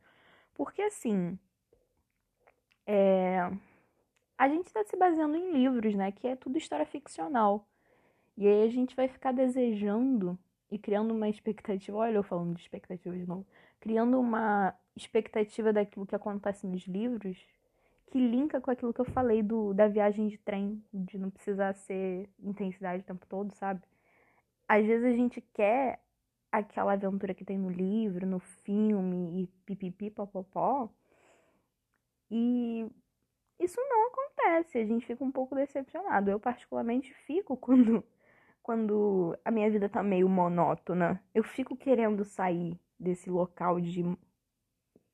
Porque 0.54 0.80
assim, 0.82 1.38
é... 2.86 3.50
a 4.38 4.48
gente 4.48 4.66
está 4.66 4.84
se 4.84 4.96
baseando 4.96 5.36
em 5.36 5.52
livros, 5.52 5.94
né? 5.94 6.12
Que 6.12 6.28
é 6.28 6.36
tudo 6.36 6.56
história 6.56 6.86
ficcional. 6.86 7.68
E 8.36 8.46
aí 8.46 8.66
a 8.66 8.70
gente 8.70 8.94
vai 8.94 9.08
ficar 9.08 9.32
desejando 9.32 10.38
e 10.70 10.78
criando 10.78 11.12
uma 11.12 11.28
expectativa. 11.28 11.98
Olha, 11.98 12.16
eu 12.16 12.22
falando 12.22 12.54
de 12.54 12.62
expectativa 12.62 13.16
de 13.16 13.26
novo. 13.26 13.46
Criando 13.80 14.18
uma 14.18 14.74
expectativa 14.94 15.72
daquilo 15.72 16.06
que 16.06 16.14
acontece 16.14 16.66
nos 16.66 16.86
livros 16.86 17.38
que 18.06 18.18
linka 18.18 18.60
com 18.60 18.70
aquilo 18.70 18.92
que 18.94 19.00
eu 19.00 19.04
falei 19.04 19.42
do, 19.42 19.74
da 19.74 19.88
viagem 19.88 20.28
de 20.28 20.38
trem, 20.38 20.82
de 20.92 21.18
não 21.18 21.30
precisar 21.30 21.74
ser 21.74 22.28
intensidade 22.38 23.02
o 23.02 23.06
tempo 23.06 23.26
todo, 23.26 23.52
sabe? 23.54 23.82
Às 24.68 24.86
vezes 24.86 25.04
a 25.06 25.16
gente 25.16 25.40
quer 25.40 26.00
aquela 26.50 26.92
aventura 26.94 27.34
que 27.34 27.44
tem 27.44 27.58
no 27.58 27.70
livro, 27.70 28.26
no 28.26 28.38
filme 28.38 29.42
e 29.42 29.46
pipipi 29.64 30.10
popopó. 30.10 30.88
E 32.30 32.86
isso 33.58 33.80
não 33.80 34.08
acontece, 34.08 34.78
a 34.78 34.84
gente 34.84 35.06
fica 35.06 35.24
um 35.24 35.32
pouco 35.32 35.54
decepcionado. 35.54 36.30
Eu 36.30 36.40
particularmente 36.40 37.12
fico 37.26 37.56
quando 37.58 38.04
quando 38.62 39.38
a 39.44 39.50
minha 39.52 39.70
vida 39.70 39.88
tá 39.88 40.02
meio 40.02 40.28
monótona. 40.28 41.22
Eu 41.32 41.44
fico 41.44 41.76
querendo 41.76 42.24
sair 42.24 42.76
desse 42.98 43.30
local 43.30 43.80
de 43.80 44.02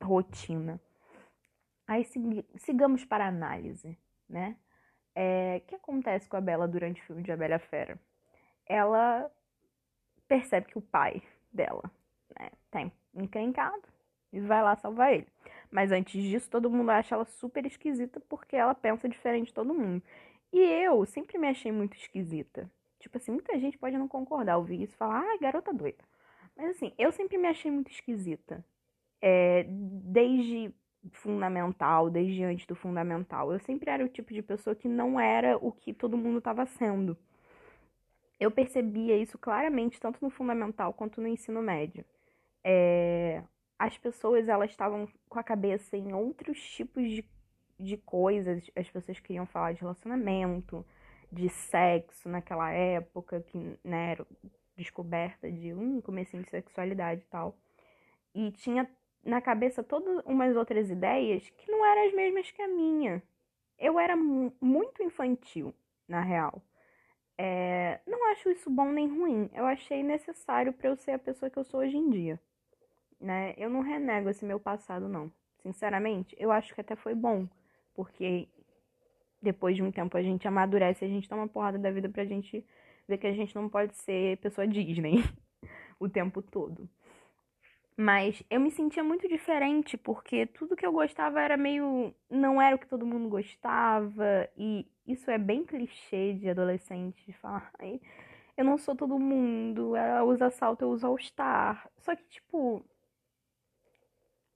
rotina. 0.03 0.81
Aí 1.87 2.05
sigamos 2.57 3.05
para 3.05 3.25
a 3.25 3.29
análise, 3.29 3.99
né? 4.29 4.57
É, 5.15 5.61
o 5.63 5.67
que 5.69 5.75
acontece 5.75 6.29
com 6.29 6.37
a 6.37 6.41
Bela 6.41 6.67
durante 6.67 7.01
o 7.03 7.05
filme 7.05 7.23
de 7.23 7.33
A 7.33 7.37
Bela 7.37 7.59
Fera? 7.59 7.99
Ela 8.67 9.31
percebe 10.27 10.67
que 10.69 10.79
o 10.79 10.83
pai 10.83 11.23
dela 11.53 11.83
né, 12.39 12.51
tá 12.71 12.91
encrencado 13.15 13.83
e 14.33 14.41
vai 14.41 14.63
lá 14.63 14.75
salvar 14.77 15.13
ele. 15.13 15.27
Mas 15.71 15.93
antes 15.93 16.23
disso, 16.23 16.51
todo 16.51 16.71
mundo 16.71 16.91
acha 16.91 17.15
ela 17.15 17.25
super 17.25 17.67
esquisita 17.67 18.21
porque 18.21 18.57
ela 18.57 18.75
pensa 18.75 19.09
diferente 19.09 19.49
de 19.49 19.55
todo 19.55 19.75
mundo. 19.75 20.03
E 20.53 20.59
eu 20.59 21.05
sempre 21.07 21.39
me 21.39 21.49
achei 21.49 21.73
muito 21.73 21.97
esquisita. 21.97 22.71
Tipo 22.99 23.19
assim, 23.19 23.33
muita 23.33 23.59
gente 23.59 23.77
pode 23.79 23.97
não 23.99 24.07
concordar, 24.07 24.57
ouvir 24.57 24.83
isso 24.83 24.95
e 24.95 24.97
falar, 24.97 25.21
ah, 25.21 25.39
garota 25.39 25.73
doida. 25.73 26.05
Mas 26.57 26.77
assim, 26.77 26.93
eu 26.99 27.11
sempre 27.11 27.37
me 27.39 27.49
achei 27.49 27.71
muito 27.71 27.91
esquisita. 27.91 28.65
É, 29.21 29.65
desde 29.69 30.73
fundamental, 31.11 32.09
desde 32.09 32.45
antes 32.45 32.67
do 32.67 32.75
fundamental. 32.75 33.53
Eu 33.53 33.59
sempre 33.61 33.91
era 33.91 34.05
o 34.05 34.09
tipo 34.09 34.33
de 34.33 34.43
pessoa 34.43 34.77
que 34.77 34.89
não 34.89 35.19
era 35.19 35.57
o 35.57 35.73
que 35.73 35.93
todo 35.93 36.17
mundo 36.17 36.39
estava 36.39 36.65
sendo. 36.67 37.17
Eu 38.39 38.51
percebia 38.51 39.17
isso 39.17 39.39
claramente, 39.39 40.01
tanto 40.01 40.19
no 40.23 40.31
fundamental 40.31 40.93
quanto 40.93 41.21
no 41.21 41.29
ensino 41.29 41.63
médio. 41.63 42.05
É, 42.65 43.43
as 43.79 43.97
pessoas, 43.99 44.49
elas 44.49 44.71
estavam 44.71 45.09
com 45.29 45.39
a 45.39 45.43
cabeça 45.43 45.97
em 45.97 46.13
outros 46.13 46.61
tipos 46.61 47.03
de, 47.09 47.25
de 47.79 47.97
coisas. 47.97 48.71
As 48.77 48.89
pessoas 48.89 49.19
queriam 49.21 49.47
falar 49.47 49.73
de 49.73 49.81
relacionamento, 49.81 50.85
de 51.31 51.49
sexo 51.49 52.29
naquela 52.29 52.71
época, 52.71 53.41
que 53.43 53.59
né, 53.85 54.13
era 54.13 54.27
descoberta 54.77 55.51
de 55.51 55.73
um 55.75 56.01
comecinho 56.01 56.43
de 56.43 56.51
sexualidade 56.51 57.23
e 57.23 57.31
tal. 57.31 57.57
E 58.35 58.51
tinha 58.53 58.89
na 59.25 59.41
cabeça 59.41 59.83
todas 59.83 60.25
umas 60.25 60.57
outras 60.57 60.91
ideias 60.91 61.49
que 61.51 61.71
não 61.71 61.85
eram 61.85 62.07
as 62.07 62.15
mesmas 62.15 62.51
que 62.51 62.63
a 62.63 62.69
minha. 62.69 63.23
Eu 63.79 63.99
era 63.99 64.17
muito 64.17 65.03
infantil, 65.03 65.75
na 66.09 66.21
real. 66.21 66.63
É, 67.39 68.01
não 68.07 68.31
acho 68.31 68.51
isso 68.51 68.71
bom 68.71 68.91
nem 68.91 69.09
ruim. 69.09 69.51
Eu 69.53 69.67
achei 69.67 70.03
necessário 70.03 70.73
para 70.73 70.89
eu 70.89 70.97
ser 70.97 71.13
a 71.13 71.19
pessoa 71.19 71.51
que 71.51 71.59
eu 71.59 71.65
sou 71.65 71.81
hoje 71.81 71.97
em 71.97 72.11
dia. 72.11 72.41
Né? 73.21 73.55
Eu 73.57 73.71
não 73.71 73.81
renego 73.81 74.29
esse 74.29 74.45
meu 74.45 74.61
passado, 74.61 75.09
não. 75.09 75.33
Sinceramente, 75.63 76.37
eu 76.39 76.53
acho 76.53 76.75
que 76.75 76.81
até 76.81 76.97
foi 76.97 77.15
bom. 77.15 77.49
Porque 77.95 78.49
depois 79.41 79.77
de 79.77 79.83
um 79.83 79.91
tempo 79.91 80.17
a 80.17 80.23
gente 80.23 80.47
amadurece, 80.47 81.05
a 81.05 81.09
gente 81.09 81.29
toma 81.29 81.43
uma 81.43 81.49
porrada 81.49 81.79
da 81.79 81.91
vida 81.91 82.09
pra 82.09 82.25
gente 82.25 82.65
ver 83.09 83.19
que 83.19 83.27
a 83.27 83.33
gente 83.33 83.55
não 83.55 83.69
pode 83.69 83.97
ser 83.97 84.39
pessoa 84.39 84.67
Disney 84.69 85.25
o 85.99 86.09
tempo 86.09 86.43
todo. 86.43 86.89
Mas 87.97 88.43
eu 88.51 88.59
me 88.61 88.71
sentia 88.71 89.05
muito 89.05 89.29
diferente, 89.29 89.97
porque 89.97 90.47
tudo 90.47 90.77
que 90.77 90.87
eu 90.87 90.93
gostava 90.93 91.41
era 91.41 91.57
meio. 91.57 92.15
não 92.31 92.61
era 92.61 92.77
o 92.77 92.79
que 92.79 92.87
todo 92.87 93.07
mundo 93.07 93.29
gostava. 93.29 94.49
E 94.57 94.87
isso 95.07 95.31
é 95.31 95.39
bem 95.39 95.65
clichê 95.65 96.33
de 96.35 96.49
adolescente, 96.49 97.25
de 97.27 97.33
falar, 97.35 97.71
ai, 97.79 98.01
eu 98.57 98.65
não 98.65 98.79
sou 98.79 98.97
todo 98.97 99.19
mundo, 99.19 99.97
ela 99.97 100.25
usa 100.25 100.51
salto, 100.51 100.83
eu 100.83 100.91
uso 100.91 101.07
all-star. 101.07 101.91
Só 101.99 102.15
que, 102.17 102.25
tipo. 102.25 102.85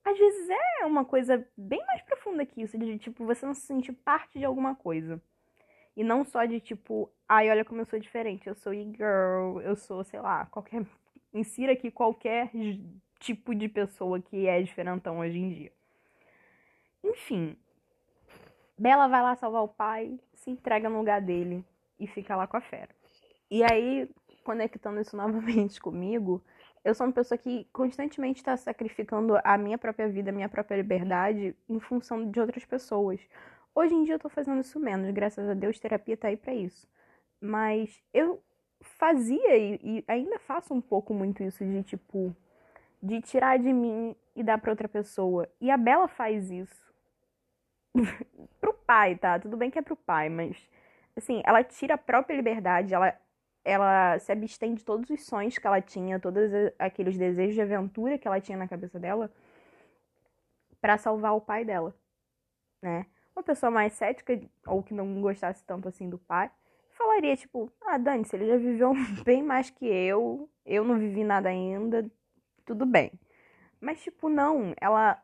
Às 0.04 0.16
vezes 0.18 0.48
é 0.80 0.86
uma 0.86 1.04
coisa 1.04 1.46
bem 1.56 1.84
mais 1.86 2.00
profunda 2.02 2.46
que 2.46 2.62
isso, 2.62 2.78
de 2.78 2.98
tipo, 2.98 3.24
você 3.26 3.44
não 3.44 3.54
se 3.54 3.62
sentir 3.62 3.92
parte 3.92 4.38
de 4.38 4.44
alguma 4.44 4.74
coisa. 4.74 5.20
E 5.96 6.04
não 6.04 6.24
só 6.24 6.44
de 6.44 6.60
tipo, 6.60 7.10
ai, 7.28 7.50
olha 7.50 7.64
como 7.64 7.80
eu 7.80 7.86
sou 7.86 7.98
diferente, 7.98 8.46
eu 8.46 8.54
sou 8.54 8.72
e-girl, 8.74 9.60
eu 9.62 9.74
sou, 9.76 10.04
sei 10.04 10.20
lá, 10.20 10.46
qualquer. 10.46 10.86
Insira 11.34 11.72
aqui 11.72 11.90
qualquer 11.90 12.50
tipo 13.26 13.54
de 13.54 13.68
pessoa 13.68 14.21
que 14.21 14.47
é 14.47 14.62
diferentão 14.62 15.18
hoje 15.18 15.38
em 15.38 15.49
dia. 15.49 15.73
Enfim, 17.02 17.56
Bela 18.78 19.09
vai 19.09 19.23
lá 19.23 19.35
salvar 19.35 19.64
o 19.64 19.68
pai, 19.68 20.18
se 20.35 20.50
entrega 20.50 20.88
no 20.88 20.99
lugar 20.99 21.21
dele 21.21 21.64
e 21.99 22.06
fica 22.06 22.37
lá 22.37 22.47
com 22.47 22.56
a 22.56 22.61
fera. 22.61 22.90
E 23.50 23.64
aí, 23.64 24.08
conectando 24.45 25.00
isso 25.00 25.17
novamente 25.19 25.80
comigo, 25.80 26.43
eu 26.84 26.95
sou 26.95 27.06
uma 27.06 27.12
pessoa 27.12 27.36
que 27.36 27.67
constantemente 27.73 28.41
está 28.41 28.56
sacrificando 28.56 29.39
a 29.43 29.58
minha 29.58 29.76
própria 29.76 30.08
vida, 30.08 30.30
a 30.30 30.32
minha 30.32 30.49
própria 30.49 30.76
liberdade 30.76 31.56
em 31.69 31.80
função 31.80 32.30
de 32.30 32.39
outras 32.39 32.65
pessoas. 32.65 33.21
Hoje 33.75 33.95
em 33.95 34.04
dia 34.04 34.15
eu 34.15 34.21
tô 34.21 34.28
fazendo 34.28 34.60
isso 34.60 34.78
menos, 34.78 35.10
graças 35.10 35.49
a 35.49 35.54
Deus, 35.54 35.80
terapia 35.80 36.17
tá 36.17 36.28
aí 36.28 36.36
para 36.36 36.54
isso. 36.54 36.89
Mas 37.41 38.00
eu 38.15 38.41
fazia 38.80 39.56
e, 39.56 39.80
e 39.82 40.04
ainda 40.06 40.39
faço 40.39 40.73
um 40.73 40.80
pouco 40.80 41.12
muito 41.12 41.43
isso 41.43 41.65
de 41.65 41.82
tipo 41.82 42.34
de 43.02 43.21
tirar 43.21 43.59
de 43.59 43.73
mim 43.73 44.15
e 44.35 44.43
dar 44.43 44.59
para 44.59 44.71
outra 44.71 44.89
pessoa. 44.89 45.49
E 45.61 45.71
a 45.71 45.76
Bela 45.76 46.09
faz 46.09 46.50
isso. 46.50 46.87
pro 48.61 48.75
pai, 48.75 49.17
tá? 49.17 49.39
Tudo 49.39 49.56
bem 49.56 49.71
que 49.71 49.78
é 49.78 49.82
pro 49.82 49.97
pai, 49.97 50.28
mas 50.28 50.56
assim, 51.17 51.43
ela 51.45 51.63
tira 51.65 51.95
a 51.95 51.99
própria 51.99 52.37
liberdade, 52.37 52.95
ela 52.95 53.19
ela 53.65 54.17
se 54.21 54.30
abstém 54.30 54.75
de 54.75 54.85
todos 54.85 55.11
os 55.11 55.26
sonhos 55.26 55.59
que 55.59 55.67
ela 55.67 55.80
tinha, 55.80 56.21
todos 56.21 56.52
aqueles 56.78 57.19
desejos 57.19 57.56
de 57.56 57.63
aventura 57.63 58.17
que 58.17 58.28
ela 58.28 58.41
tinha 58.41 58.56
na 58.56 58.69
cabeça 58.69 58.97
dela 59.00 59.28
para 60.80 60.97
salvar 60.97 61.35
o 61.35 61.41
pai 61.41 61.65
dela, 61.65 61.93
né? 62.80 63.06
Uma 63.35 63.43
pessoa 63.43 63.71
mais 63.71 63.93
cética 63.95 64.41
ou 64.67 64.85
que 64.85 64.95
não 64.95 65.21
gostasse 65.21 65.65
tanto 65.65 65.89
assim 65.89 66.09
do 66.09 66.17
pai, 66.17 66.49
falaria 66.91 67.37
tipo: 67.37 67.71
"Ah, 67.82 67.99
Dani, 67.99 68.25
se 68.25 68.37
ele 68.37 68.47
já 68.47 68.56
viveu 68.56 68.93
bem 69.25 69.43
mais 69.43 69.69
que 69.69 69.85
eu, 69.85 70.49
eu 70.65 70.85
não 70.85 70.97
vivi 70.99 71.25
nada 71.25 71.49
ainda, 71.49 72.09
tudo 72.66 72.84
bem. 72.84 73.12
Mas, 73.80 74.02
tipo, 74.02 74.28
não, 74.28 74.74
ela 74.78 75.22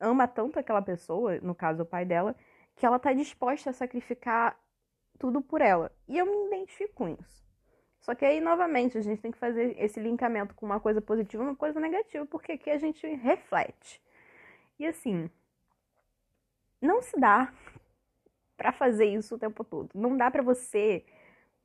ama 0.00 0.28
tanto 0.28 0.58
aquela 0.58 0.82
pessoa, 0.82 1.38
no 1.40 1.54
caso 1.54 1.82
o 1.82 1.86
pai 1.86 2.04
dela, 2.04 2.36
que 2.76 2.84
ela 2.84 2.98
tá 2.98 3.12
disposta 3.12 3.70
a 3.70 3.72
sacrificar 3.72 4.58
tudo 5.18 5.40
por 5.40 5.60
ela. 5.60 5.90
E 6.08 6.18
eu 6.18 6.26
me 6.26 6.48
identifico 6.48 6.92
com 6.94 7.08
isso. 7.08 7.42
Só 8.00 8.14
que 8.14 8.24
aí, 8.24 8.40
novamente, 8.40 8.98
a 8.98 9.00
gente 9.00 9.22
tem 9.22 9.30
que 9.30 9.38
fazer 9.38 9.76
esse 9.78 10.00
linkamento 10.00 10.54
com 10.54 10.66
uma 10.66 10.80
coisa 10.80 11.00
positiva 11.00 11.42
e 11.42 11.46
uma 11.46 11.56
coisa 11.56 11.78
negativa, 11.78 12.26
porque 12.26 12.52
aqui 12.52 12.68
a 12.68 12.78
gente 12.78 13.06
reflete. 13.06 14.02
E 14.78 14.86
assim, 14.86 15.30
não 16.80 17.00
se 17.00 17.18
dá 17.18 17.52
para 18.56 18.72
fazer 18.72 19.06
isso 19.06 19.36
o 19.36 19.38
tempo 19.38 19.62
todo. 19.62 19.90
Não 19.94 20.16
dá 20.16 20.28
para 20.28 20.42
você 20.42 21.04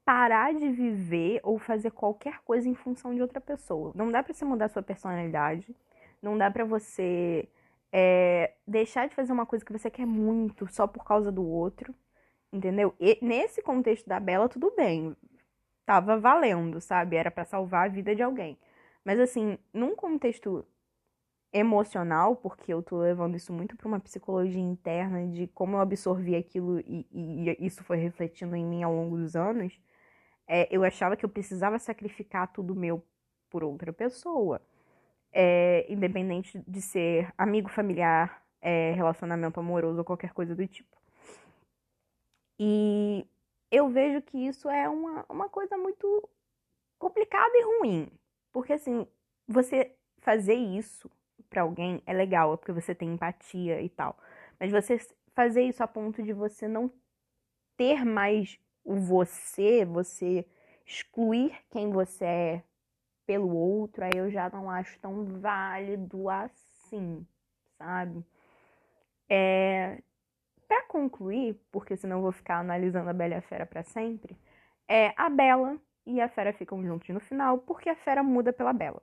parar 0.08 0.54
de 0.54 0.70
viver 0.70 1.42
ou 1.44 1.60
fazer 1.60 1.92
qualquer 1.92 2.40
coisa 2.46 2.70
em 2.70 2.74
função 2.74 3.14
de 3.14 3.22
outra 3.22 3.42
pessoa. 3.42 3.92
Não 3.94 4.10
dá 4.10 4.24
para 4.24 4.34
você 4.34 4.46
mudar 4.46 4.70
sua 4.70 4.82
personalidade, 4.82 5.76
não 6.22 6.38
dá 6.38 6.50
para 6.50 6.64
você 6.64 7.46
é, 7.92 8.54
deixar 8.66 9.10
de 9.10 9.14
fazer 9.14 9.34
uma 9.34 9.46
coisa 9.46 9.66
que 9.66 9.74
você 9.74 9.92
quer 9.92 10.06
muito 10.06 10.66
só 10.72 10.88
por 10.88 11.04
causa 11.04 11.30
do 11.30 11.46
outro, 11.46 11.94
entendeu? 12.54 12.96
E 13.02 13.18
nesse 13.22 13.62
contexto 13.62 14.08
da 14.08 14.18
Bela, 14.18 14.48
tudo 14.48 14.74
bem, 14.78 15.14
tava 15.86 16.18
valendo, 16.18 16.80
sabe? 16.80 17.18
Era 17.18 17.30
para 17.30 17.44
salvar 17.44 17.88
a 17.88 17.92
vida 17.92 18.16
de 18.16 18.24
alguém. 18.24 18.58
Mas 19.04 19.20
assim, 19.20 19.60
num 19.74 19.94
contexto 19.94 20.66
emocional, 21.52 22.34
porque 22.38 22.74
eu 22.74 22.82
tô 22.82 22.98
levando 23.00 23.36
isso 23.36 23.52
muito 23.52 23.76
para 23.76 23.88
uma 23.90 24.00
psicologia 24.00 24.62
interna 24.62 25.28
de 25.28 25.48
como 25.48 25.76
eu 25.76 25.82
absorvi 25.82 26.34
aquilo 26.34 26.80
e, 26.80 27.06
e, 27.12 27.50
e 27.50 27.66
isso 27.66 27.84
foi 27.84 27.98
refletindo 27.98 28.56
em 28.56 28.66
mim 28.66 28.84
ao 28.84 28.94
longo 28.96 29.18
dos 29.18 29.36
anos 29.36 29.78
é, 30.48 30.68
eu 30.72 30.84
achava 30.84 31.18
que 31.18 31.26
eu 31.26 31.30
precisava 31.30 31.78
sacrificar 31.78 32.52
tudo 32.52 32.76
meu 32.76 33.04
por 33.50 33.64
outra 33.64 33.92
pessoa. 33.92 34.62
É, 35.32 35.86
independente 35.92 36.64
de 36.68 36.82
ser 36.82 37.32
amigo, 37.38 37.70
familiar, 37.70 38.44
é, 38.62 38.92
relacionamento 38.94 39.60
amoroso 39.60 40.00
ou 40.00 40.06
qualquer 40.06 40.34
coisa 40.34 40.56
do 40.56 40.66
tipo. 40.66 40.98
E 42.60 43.28
eu 43.70 43.90
vejo 43.90 44.22
que 44.22 44.38
isso 44.38 44.70
é 44.70 44.90
uma, 44.90 45.26
uma 45.30 45.50
coisa 45.50 45.78
muito 45.78 46.28
complicada 46.98 47.52
e 47.56 47.64
ruim. 47.64 48.08
Porque, 48.52 48.74
assim, 48.74 49.06
você 49.48 49.94
fazer 50.20 50.56
isso 50.56 51.10
para 51.50 51.62
alguém 51.62 52.02
é 52.06 52.14
legal, 52.14 52.54
é 52.54 52.58
porque 52.58 52.72
você 52.72 52.96
tem 52.96 53.14
empatia 53.14 53.82
e 53.82 53.90
tal. 53.90 54.18
Mas 54.60 54.72
você 54.72 54.98
fazer 55.36 55.64
isso 55.64 55.84
a 55.84 55.88
ponto 55.88 56.24
de 56.24 56.34
você 56.34 56.68
não 56.68 56.92
ter 57.78 58.04
mais 58.04 58.60
o 58.88 58.96
você, 58.96 59.84
você 59.84 60.46
excluir 60.86 61.54
quem 61.70 61.92
você 61.92 62.24
é 62.26 62.64
pelo 63.26 63.54
outro, 63.54 64.06
aí 64.06 64.12
eu 64.16 64.32
já 64.32 64.50
não 64.50 64.72
acho 64.72 64.98
tão 65.02 65.26
válido 65.26 66.30
assim, 66.30 67.28
sabe? 67.78 68.24
É, 69.30 70.02
para 70.66 70.84
concluir, 70.84 71.60
porque 71.70 71.98
senão 71.98 72.20
eu 72.20 72.22
vou 72.22 72.32
ficar 72.32 72.60
analisando 72.60 73.10
a 73.10 73.14
Bela 73.14 73.34
e 73.34 73.38
a 73.38 73.42
Fera 73.42 73.66
para 73.66 73.84
sempre, 73.84 74.38
é 74.88 75.14
a 75.18 75.30
Bela 75.30 75.78
e 76.06 76.22
a 76.22 76.30
Fera 76.30 76.54
ficam 76.54 76.82
juntos 76.82 77.10
no 77.10 77.20
final, 77.20 77.58
porque 77.58 77.90
a 77.90 77.96
Fera 77.96 78.24
muda 78.24 78.54
pela 78.54 78.72
Bela. 78.72 79.02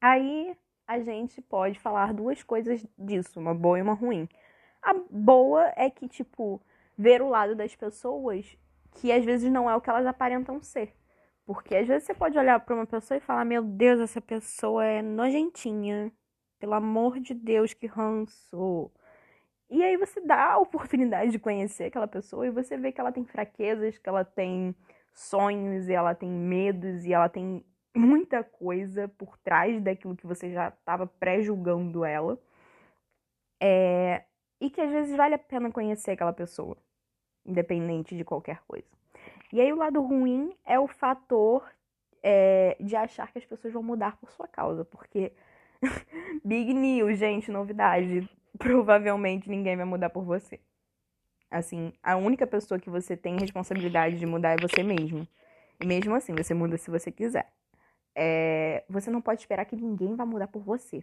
Aí 0.00 0.56
a 0.86 1.00
gente 1.00 1.42
pode 1.42 1.80
falar 1.80 2.14
duas 2.14 2.44
coisas 2.44 2.86
disso, 2.96 3.40
uma 3.40 3.52
boa 3.52 3.80
e 3.80 3.82
uma 3.82 3.94
ruim. 3.94 4.28
A 4.80 4.94
boa 5.10 5.72
é 5.74 5.90
que, 5.90 6.06
tipo, 6.06 6.62
ver 6.96 7.20
o 7.20 7.28
lado 7.28 7.56
das 7.56 7.74
pessoas 7.74 8.56
que 8.94 9.12
às 9.12 9.24
vezes 9.24 9.50
não 9.50 9.70
é 9.70 9.76
o 9.76 9.80
que 9.80 9.90
elas 9.90 10.06
aparentam 10.06 10.60
ser. 10.62 10.94
Porque 11.44 11.76
às 11.76 11.86
vezes 11.86 12.04
você 12.04 12.14
pode 12.14 12.38
olhar 12.38 12.60
para 12.60 12.74
uma 12.74 12.86
pessoa 12.86 13.18
e 13.18 13.20
falar: 13.20 13.44
Meu 13.44 13.62
Deus, 13.62 14.00
essa 14.00 14.20
pessoa 14.20 14.84
é 14.84 15.02
nojentinha. 15.02 16.12
pelo 16.58 16.74
amor 16.74 17.18
de 17.20 17.34
Deus, 17.34 17.74
que 17.74 17.86
ranço. 17.86 18.90
E 19.70 19.82
aí 19.82 19.96
você 19.96 20.20
dá 20.20 20.52
a 20.52 20.58
oportunidade 20.58 21.32
de 21.32 21.38
conhecer 21.38 21.84
aquela 21.84 22.06
pessoa 22.06 22.46
e 22.46 22.50
você 22.50 22.76
vê 22.76 22.92
que 22.92 23.00
ela 23.00 23.12
tem 23.12 23.24
fraquezas, 23.24 23.98
que 23.98 24.08
ela 24.08 24.24
tem 24.24 24.74
sonhos, 25.12 25.88
e 25.88 25.92
ela 25.94 26.14
tem 26.14 26.30
medos, 26.30 27.04
e 27.04 27.12
ela 27.12 27.28
tem 27.28 27.64
muita 27.94 28.44
coisa 28.44 29.08
por 29.08 29.36
trás 29.38 29.80
daquilo 29.82 30.16
que 30.16 30.26
você 30.26 30.50
já 30.52 30.68
estava 30.68 31.06
pré-julgando 31.06 32.04
ela. 32.04 32.38
É... 33.60 34.24
E 34.60 34.70
que 34.70 34.80
às 34.80 34.90
vezes 34.90 35.16
vale 35.16 35.34
a 35.34 35.38
pena 35.38 35.70
conhecer 35.72 36.12
aquela 36.12 36.32
pessoa, 36.32 36.76
independente 37.44 38.16
de 38.16 38.24
qualquer 38.24 38.60
coisa. 38.66 38.86
E 39.52 39.60
aí 39.60 39.72
o 39.72 39.76
lado 39.76 40.00
ruim 40.00 40.52
é 40.64 40.78
o 40.78 40.86
fator 40.86 41.64
é, 42.22 42.76
de 42.80 42.96
achar 42.96 43.30
que 43.30 43.38
as 43.38 43.44
pessoas 43.44 43.72
vão 43.72 43.82
mudar 43.82 44.16
por 44.16 44.30
sua 44.30 44.48
causa, 44.48 44.84
porque 44.84 45.32
big 46.44 46.72
news, 46.72 47.18
gente, 47.18 47.50
novidade, 47.50 48.28
provavelmente 48.58 49.50
ninguém 49.50 49.76
vai 49.76 49.84
mudar 49.84 50.10
por 50.10 50.24
você. 50.24 50.60
Assim, 51.50 51.92
a 52.02 52.16
única 52.16 52.46
pessoa 52.46 52.80
que 52.80 52.88
você 52.88 53.14
tem 53.16 53.36
responsabilidade 53.38 54.18
de 54.18 54.24
mudar 54.24 54.52
é 54.52 54.56
você 54.56 54.82
mesmo. 54.82 55.28
E 55.78 55.86
mesmo 55.86 56.14
assim, 56.14 56.34
você 56.34 56.54
muda 56.54 56.78
se 56.78 56.90
você 56.90 57.12
quiser. 57.12 57.52
É, 58.14 58.84
você 58.88 59.10
não 59.10 59.20
pode 59.20 59.40
esperar 59.40 59.66
que 59.66 59.76
ninguém 59.76 60.14
vá 60.14 60.24
mudar 60.24 60.46
por 60.46 60.62
você. 60.62 61.02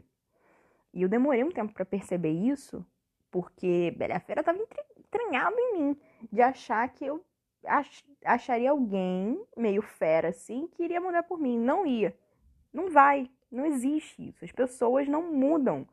E 0.92 1.04
eu 1.04 1.10
demorei 1.10 1.44
um 1.44 1.52
tempo 1.52 1.72
para 1.72 1.86
perceber 1.86 2.32
isso, 2.32 2.84
porque 3.30 3.94
Bela 3.96 4.20
Fera 4.20 4.44
tava 4.44 4.60
entranhado 4.98 5.56
em 5.60 5.74
mim, 5.78 5.98
de 6.32 6.42
achar 6.42 6.88
que 6.90 7.06
eu 7.06 7.24
ach, 7.66 8.04
acharia 8.24 8.72
alguém 8.72 9.42
meio 9.56 9.82
fera 9.82 10.30
assim 10.30 10.68
que 10.68 10.84
iria 10.84 11.02
mudar 11.02 11.24
por 11.24 11.40
mim. 11.40 11.58
Não 11.58 11.86
ia. 11.86 12.16
Não 12.74 12.90
vai. 12.90 13.30
Não 13.52 13.66
existe 13.66 14.30
isso. 14.30 14.46
As 14.46 14.52
pessoas 14.52 15.08
não 15.08 15.34
mudam 15.34 15.88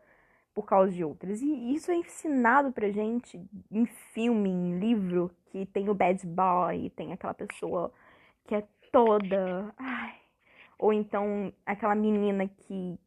por 0.55 0.65
causa 0.65 0.93
de 0.93 1.05
outras. 1.05 1.41
E 1.43 1.75
isso 1.75 1.91
é 1.91 1.97
ensinado 1.97 2.73
pra 2.73 2.91
gente 2.91 3.39
em 3.71 3.87
filme, 3.87 4.51
em 4.51 4.79
livro, 4.79 5.31
que 5.47 5.67
tem 5.67 5.89
o 5.89 5.95
bad 5.95 6.27
boy, 6.27 6.91
tem 6.91 7.13
aquela 7.13 7.35
pessoa 7.35 7.93
que 8.47 8.55
é 8.55 8.67
toda. 8.91 9.75
Ai. 9.77 10.15
Ou 10.79 10.93
então 10.93 11.53
aquela 11.65 11.95
menina 11.95 12.49
que. 12.49 12.99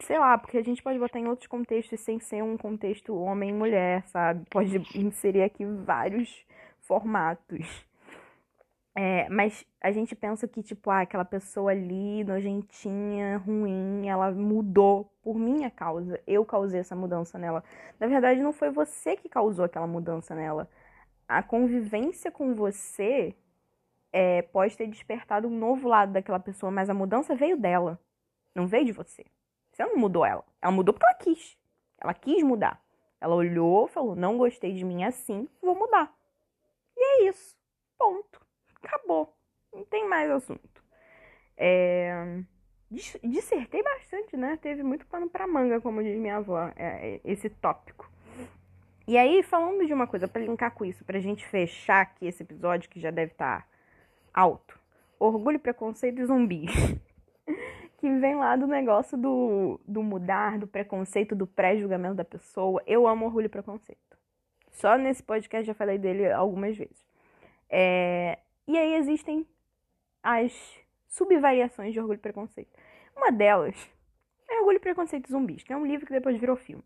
Sei 0.00 0.18
lá, 0.18 0.36
porque 0.38 0.58
a 0.58 0.62
gente 0.62 0.82
pode 0.82 0.98
botar 0.98 1.18
em 1.18 1.28
outros 1.28 1.46
contextos 1.46 2.00
sem 2.00 2.18
ser 2.18 2.42
um 2.42 2.56
contexto 2.56 3.14
homem 3.14 3.50
e 3.50 3.52
mulher, 3.52 4.06
sabe? 4.08 4.44
Pode 4.50 4.76
inserir 4.98 5.42
aqui 5.42 5.64
vários 5.64 6.44
formatos. 6.80 7.84
É, 8.94 9.26
mas 9.30 9.64
a 9.80 9.90
gente 9.90 10.14
pensa 10.14 10.46
que, 10.46 10.62
tipo, 10.62 10.90
ah, 10.90 11.00
aquela 11.00 11.24
pessoa 11.24 11.70
ali, 11.72 12.24
nojentinha, 12.24 13.38
ruim, 13.38 14.06
ela 14.08 14.30
mudou 14.30 15.10
por 15.22 15.38
minha 15.38 15.70
causa. 15.70 16.20
Eu 16.26 16.44
causei 16.44 16.80
essa 16.80 16.94
mudança 16.94 17.38
nela. 17.38 17.64
Na 17.98 18.06
verdade, 18.06 18.40
não 18.42 18.52
foi 18.52 18.70
você 18.70 19.16
que 19.16 19.28
causou 19.28 19.64
aquela 19.64 19.86
mudança 19.86 20.34
nela. 20.34 20.68
A 21.26 21.42
convivência 21.42 22.30
com 22.30 22.54
você 22.54 23.34
é, 24.12 24.42
pode 24.42 24.76
ter 24.76 24.86
despertado 24.86 25.48
um 25.48 25.58
novo 25.58 25.88
lado 25.88 26.12
daquela 26.12 26.40
pessoa, 26.40 26.70
mas 26.70 26.90
a 26.90 26.94
mudança 26.94 27.34
veio 27.34 27.56
dela. 27.56 27.98
Não 28.54 28.66
veio 28.66 28.84
de 28.84 28.92
você. 28.92 29.24
Você 29.72 29.84
não 29.84 29.96
mudou 29.96 30.24
ela. 30.24 30.44
Ela 30.60 30.72
mudou 30.72 30.92
porque 30.92 31.06
ela 31.06 31.14
quis. 31.14 31.58
Ela 31.98 32.14
quis 32.14 32.42
mudar. 32.42 32.82
Ela 33.20 33.34
olhou, 33.34 33.86
falou: 33.86 34.14
não 34.14 34.36
gostei 34.36 34.72
de 34.72 34.84
mim 34.84 35.04
assim, 35.04 35.48
vou 35.62 35.74
mudar. 35.74 36.12
E 36.96 37.00
é 37.00 37.28
isso. 37.28 37.56
Ponto. 37.98 38.40
Acabou. 38.82 39.34
Não 39.72 39.84
tem 39.84 40.08
mais 40.08 40.30
assunto. 40.30 40.82
É... 41.56 42.42
Dissertei 42.90 43.82
bastante, 43.82 44.36
né? 44.36 44.58
Teve 44.60 44.82
muito 44.82 45.06
pano 45.06 45.30
pra 45.30 45.46
manga, 45.46 45.80
como 45.80 46.02
diz 46.02 46.18
minha 46.18 46.36
avó, 46.36 46.70
é, 46.76 47.20
esse 47.24 47.48
tópico. 47.48 48.10
E 49.06 49.16
aí, 49.16 49.42
falando 49.42 49.86
de 49.86 49.94
uma 49.94 50.06
coisa 50.06 50.28
para 50.28 50.42
linkar 50.42 50.72
com 50.72 50.84
isso, 50.84 51.02
pra 51.04 51.18
gente 51.18 51.46
fechar 51.46 52.02
aqui 52.02 52.26
esse 52.26 52.42
episódio 52.42 52.90
que 52.90 53.00
já 53.00 53.10
deve 53.10 53.32
estar 53.32 53.62
tá 53.62 53.66
alto. 54.34 54.78
Orgulho, 55.18 55.58
preconceito 55.58 56.20
e 56.20 56.26
zumbis. 56.26 56.70
que 58.02 58.10
vem 58.18 58.34
lá 58.34 58.56
do 58.56 58.66
negócio 58.66 59.16
do, 59.16 59.78
do 59.86 60.02
mudar, 60.02 60.58
do 60.58 60.66
preconceito, 60.66 61.36
do 61.36 61.46
pré-julgamento 61.46 62.16
da 62.16 62.24
pessoa. 62.24 62.82
Eu 62.84 63.06
amo 63.06 63.26
orgulho 63.26 63.46
e 63.46 63.48
preconceito. 63.48 64.18
Só 64.72 64.98
nesse 64.98 65.22
podcast 65.22 65.64
já 65.64 65.72
falei 65.72 65.98
dele 65.98 66.28
algumas 66.32 66.76
vezes. 66.76 67.06
É, 67.70 68.40
e 68.66 68.76
aí 68.76 68.94
existem 68.94 69.46
as 70.20 70.52
subvariações 71.06 71.92
de 71.92 72.00
Orgulho 72.00 72.16
e 72.16 72.20
Preconceito. 72.20 72.76
Uma 73.16 73.30
delas 73.30 73.88
é 74.50 74.58
Orgulho 74.58 74.78
e 74.78 74.80
Preconceito 74.80 75.30
Zumbis, 75.30 75.62
que 75.62 75.72
é 75.72 75.76
um 75.76 75.86
livro 75.86 76.04
que 76.04 76.12
depois 76.12 76.36
virou 76.36 76.56
filme. 76.56 76.82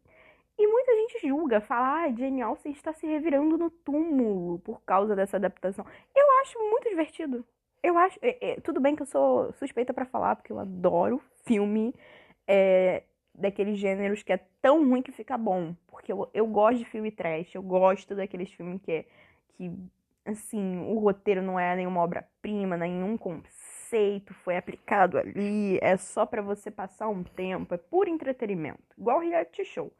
E 0.58 0.66
muita 0.66 0.94
gente 0.96 1.26
julga, 1.26 1.62
fala, 1.62 2.02
ah, 2.02 2.12
Jane 2.12 2.42
Austen 2.42 2.72
está 2.72 2.92
se 2.92 3.06
revirando 3.06 3.56
no 3.56 3.70
túmulo 3.70 4.58
por 4.58 4.82
causa 4.82 5.16
dessa 5.16 5.38
adaptação. 5.38 5.86
Eu 6.14 6.26
acho 6.42 6.58
muito 6.58 6.90
divertido. 6.90 7.42
Eu 7.82 7.96
acho. 7.98 8.18
É, 8.22 8.52
é, 8.52 8.60
tudo 8.60 8.80
bem 8.80 8.96
que 8.96 9.02
eu 9.02 9.06
sou 9.06 9.52
suspeita 9.54 9.92
para 9.92 10.04
falar, 10.04 10.36
porque 10.36 10.52
eu 10.52 10.58
adoro 10.58 11.22
filme 11.44 11.94
é, 12.46 13.02
daqueles 13.34 13.78
gêneros 13.78 14.22
que 14.22 14.32
é 14.32 14.40
tão 14.60 14.88
ruim 14.88 15.02
que 15.02 15.12
fica 15.12 15.36
bom. 15.36 15.74
Porque 15.86 16.12
eu, 16.12 16.28
eu 16.32 16.46
gosto 16.46 16.78
de 16.78 16.84
filme 16.84 17.10
trash, 17.10 17.54
eu 17.54 17.62
gosto 17.62 18.14
daqueles 18.14 18.50
filmes 18.52 18.80
que, 18.82 19.06
que 19.56 19.70
assim, 20.24 20.78
o 20.80 20.98
roteiro 20.98 21.42
não 21.42 21.58
é 21.58 21.76
nenhuma 21.76 22.02
obra-prima, 22.02 22.76
nenhum 22.76 23.16
conceito 23.16 24.34
foi 24.34 24.56
aplicado 24.56 25.18
ali, 25.18 25.78
é 25.80 25.96
só 25.96 26.26
para 26.26 26.42
você 26.42 26.70
passar 26.70 27.08
um 27.08 27.22
tempo, 27.22 27.74
é 27.74 27.78
puro 27.78 28.10
entretenimento, 28.10 28.82
igual 28.98 29.20
reality 29.20 29.64
show. 29.64 29.92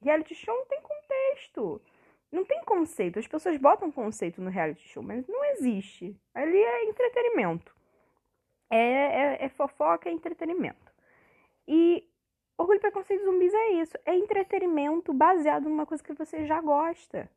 Reality 0.00 0.34
show 0.34 0.54
não 0.54 0.66
tem 0.66 0.80
contexto, 0.80 1.80
não 2.34 2.44
tem 2.44 2.62
conceito. 2.64 3.18
As 3.18 3.26
pessoas 3.26 3.56
botam 3.56 3.90
conceito 3.90 4.42
no 4.42 4.50
reality 4.50 4.86
show, 4.88 5.02
mas 5.02 5.26
não 5.26 5.44
existe. 5.52 6.16
Ali 6.34 6.58
é 6.58 6.84
entretenimento. 6.84 7.74
É, 8.70 8.78
é, 8.78 9.44
é 9.44 9.48
fofoca, 9.48 10.08
é 10.08 10.12
entretenimento. 10.12 10.92
E 11.66 12.06
Orgulho, 12.58 12.80
Preconceito 12.80 13.22
e 13.22 13.24
Zumbis 13.24 13.54
é 13.54 13.70
isso. 13.72 13.98
É 14.04 14.14
entretenimento 14.14 15.12
baseado 15.12 15.68
numa 15.68 15.86
coisa 15.86 16.02
que 16.02 16.12
você 16.12 16.46
já 16.46 16.60
gosta 16.60 17.30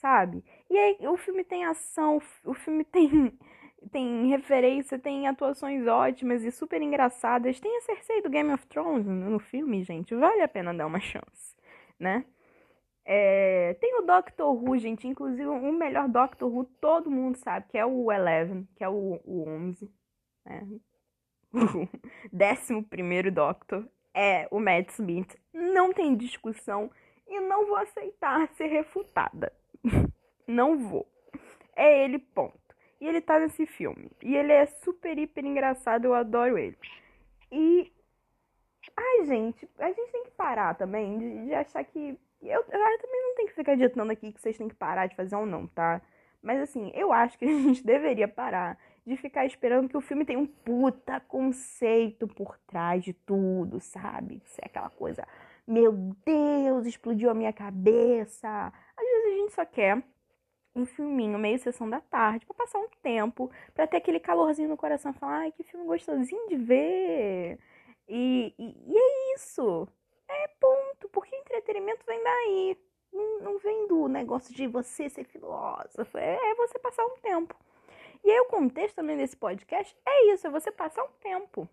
sabe? 0.00 0.42
E 0.68 0.78
aí 0.78 0.96
o 1.06 1.16
filme 1.16 1.44
tem 1.44 1.64
ação, 1.64 2.20
o 2.44 2.54
filme 2.54 2.84
tem 2.84 3.38
tem 3.92 4.28
referência, 4.28 4.98
tem 4.98 5.26
atuações 5.26 5.86
ótimas 5.86 6.44
e 6.44 6.50
super 6.50 6.82
engraçadas. 6.82 7.58
Tem 7.60 7.78
a 7.78 7.80
Cersei 7.82 8.20
do 8.22 8.28
Game 8.28 8.52
of 8.52 8.66
Thrones 8.66 9.06
no 9.06 9.38
filme, 9.38 9.82
gente. 9.84 10.14
Vale 10.14 10.42
a 10.42 10.48
pena 10.48 10.74
dar 10.74 10.86
uma 10.86 11.00
chance, 11.00 11.56
né? 11.98 12.24
É, 13.04 13.74
tem 13.80 13.98
o 13.98 14.02
Doctor 14.02 14.52
Who, 14.52 14.78
gente. 14.78 15.06
Inclusive, 15.08 15.46
o 15.46 15.72
melhor 15.72 16.08
Doctor 16.08 16.52
Who 16.52 16.64
todo 16.80 17.10
mundo 17.10 17.36
sabe, 17.36 17.66
que 17.68 17.78
é 17.78 17.84
o 17.84 18.10
Eleven, 18.12 18.68
que 18.76 18.84
é 18.84 18.88
o, 18.88 19.20
o 19.24 19.48
11. 19.48 19.90
Né? 20.44 20.66
O 21.52 21.88
décimo 22.32 22.84
primeiro 22.84 23.30
Doctor 23.32 23.86
é 24.14 24.46
o 24.50 24.60
Matt 24.60 24.90
Smith. 24.90 25.36
Não 25.52 25.92
tem 25.92 26.16
discussão 26.16 26.90
e 27.26 27.40
não 27.40 27.66
vou 27.66 27.76
aceitar 27.76 28.48
ser 28.54 28.66
refutada. 28.66 29.52
não 30.46 30.78
vou. 30.78 31.06
É 31.76 32.04
ele, 32.04 32.18
ponto. 32.18 32.58
E 33.00 33.06
ele 33.06 33.20
tá 33.20 33.38
nesse 33.38 33.66
filme. 33.66 34.10
E 34.22 34.36
ele 34.36 34.52
é 34.52 34.66
super, 34.66 35.16
hiper 35.16 35.44
engraçado, 35.44 36.04
eu 36.04 36.14
adoro 36.14 36.58
ele. 36.58 36.76
E. 37.50 37.90
Ai, 38.96 39.24
gente, 39.26 39.68
a 39.78 39.88
gente 39.88 40.12
tem 40.12 40.24
que 40.24 40.30
parar 40.32 40.74
também 40.74 41.18
de, 41.18 41.46
de 41.46 41.54
achar 41.54 41.84
que. 41.84 42.18
Eu, 42.42 42.60
eu, 42.60 42.98
também 42.98 43.22
não 43.22 43.34
tenho 43.34 43.48
que 43.48 43.54
ficar 43.54 43.76
ditando 43.76 44.12
aqui 44.12 44.32
que 44.32 44.40
vocês 44.40 44.56
têm 44.56 44.68
que 44.68 44.74
parar 44.74 45.06
de 45.06 45.16
fazer 45.16 45.36
ou 45.36 45.46
não, 45.46 45.66
tá? 45.66 46.00
Mas 46.42 46.60
assim, 46.60 46.90
eu 46.94 47.12
acho 47.12 47.38
que 47.38 47.44
a 47.44 47.48
gente 47.48 47.84
deveria 47.84 48.28
parar 48.28 48.78
de 49.06 49.16
ficar 49.16 49.44
esperando 49.46 49.88
que 49.88 49.96
o 49.96 50.00
filme 50.00 50.24
tenha 50.24 50.38
um 50.38 50.46
puta 50.46 51.20
conceito 51.20 52.26
por 52.28 52.58
trás 52.66 53.02
de 53.02 53.12
tudo, 53.12 53.80
sabe? 53.80 54.42
Ser 54.46 54.62
é 54.62 54.66
aquela 54.66 54.90
coisa, 54.90 55.26
meu 55.66 55.92
Deus, 56.24 56.86
explodiu 56.86 57.30
a 57.30 57.34
minha 57.34 57.52
cabeça. 57.52 58.72
Às 58.96 59.04
vezes 59.04 59.26
a 59.26 59.36
gente 59.40 59.52
só 59.52 59.64
quer 59.64 60.02
um 60.74 60.86
filminho 60.86 61.38
meio 61.38 61.58
sessão 61.58 61.88
da 61.88 62.00
tarde 62.00 62.46
para 62.46 62.56
passar 62.56 62.78
um 62.78 62.88
tempo, 63.02 63.50
para 63.74 63.86
ter 63.86 63.96
aquele 63.96 64.20
calorzinho 64.20 64.68
no 64.68 64.76
coração, 64.76 65.12
falar, 65.12 65.40
ai, 65.40 65.52
que 65.52 65.64
filme 65.64 65.86
gostosinho 65.86 66.48
de 66.48 66.56
ver. 66.56 67.58
E, 68.08 68.54
e, 68.58 68.92
e 68.92 68.96
é 68.96 69.34
isso. 69.34 69.88
É 70.28 70.48
porque 71.08 71.34
entretenimento 71.34 72.04
vem 72.06 72.22
daí. 72.22 72.78
Não, 73.12 73.58
vem 73.58 73.88
do 73.88 74.06
negócio 74.06 74.54
de 74.54 74.68
você 74.68 75.08
ser 75.08 75.24
filósofo, 75.24 76.16
é, 76.16 76.36
é 76.36 76.54
você 76.54 76.78
passar 76.78 77.04
um 77.04 77.16
tempo. 77.16 77.56
E 78.22 78.30
aí 78.30 78.40
o 78.40 78.46
contexto 78.46 78.96
também 78.96 79.16
desse 79.16 79.36
podcast 79.36 79.96
é 80.06 80.32
isso, 80.32 80.46
é 80.46 80.50
você 80.50 80.70
passar 80.70 81.02
um 81.02 81.12
tempo. 81.20 81.68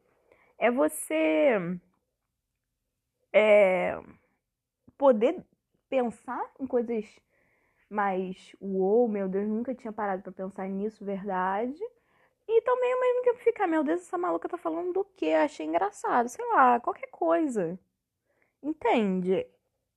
É 0.57 0.71
você 0.71 1.59
é, 3.31 4.01
poder 4.97 5.45
pensar 5.89 6.51
em 6.59 6.65
coisas 6.65 7.05
mais, 7.89 8.55
uou, 8.59 9.07
meu 9.07 9.29
Deus, 9.29 9.47
nunca 9.47 9.75
tinha 9.75 9.93
parado 9.93 10.23
para 10.23 10.31
pensar 10.31 10.67
nisso, 10.67 11.05
verdade. 11.05 11.79
E 12.47 12.61
também 12.61 12.93
ao 12.93 12.99
mesmo 12.99 13.21
tempo 13.23 13.39
ficar, 13.39 13.67
meu 13.67 13.83
Deus, 13.83 14.01
essa 14.01 14.17
maluca 14.17 14.49
tá 14.49 14.57
falando 14.57 14.93
do 14.93 15.05
quê? 15.15 15.27
Eu 15.27 15.41
achei 15.41 15.65
engraçado, 15.65 16.29
sei 16.29 16.45
lá, 16.45 16.79
qualquer 16.79 17.07
coisa. 17.07 17.79
Entende? 18.61 19.45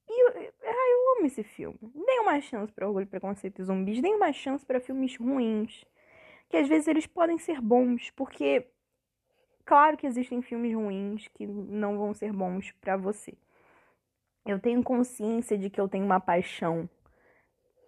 E 0.09 0.23
eu, 0.23 0.43
eu 0.43 1.17
amo 1.17 1.27
esse 1.27 1.43
filme. 1.43 1.79
Dê 1.83 2.19
uma 2.21 2.41
chance 2.41 2.73
para 2.73 2.87
Orgulho, 2.87 3.07
Preconceito 3.07 3.61
e 3.61 3.65
Zumbis. 3.65 4.01
Dê 4.01 4.09
uma 4.09 4.33
chance 4.33 4.65
para 4.65 4.81
filmes 4.81 5.17
ruins. 5.17 5.85
Que 6.49 6.57
às 6.57 6.69
vezes 6.69 6.89
eles 6.89 7.07
podem 7.07 7.39
ser 7.39 7.61
bons, 7.61 8.11
porque 8.11 8.67
claro 9.65 9.97
que 9.97 10.07
existem 10.07 10.43
filmes 10.43 10.75
ruins 10.75 11.29
que 11.29 11.47
não 11.47 11.97
vão 11.97 12.13
ser 12.13 12.33
bons 12.33 12.73
para 12.81 12.97
você. 12.97 13.35
Eu 14.45 14.59
tenho 14.59 14.83
consciência 14.83 15.57
de 15.57 15.71
que 15.71 15.81
eu 15.81 15.89
tenho 15.89 16.05
uma 16.05 16.19
paixão 16.19 16.89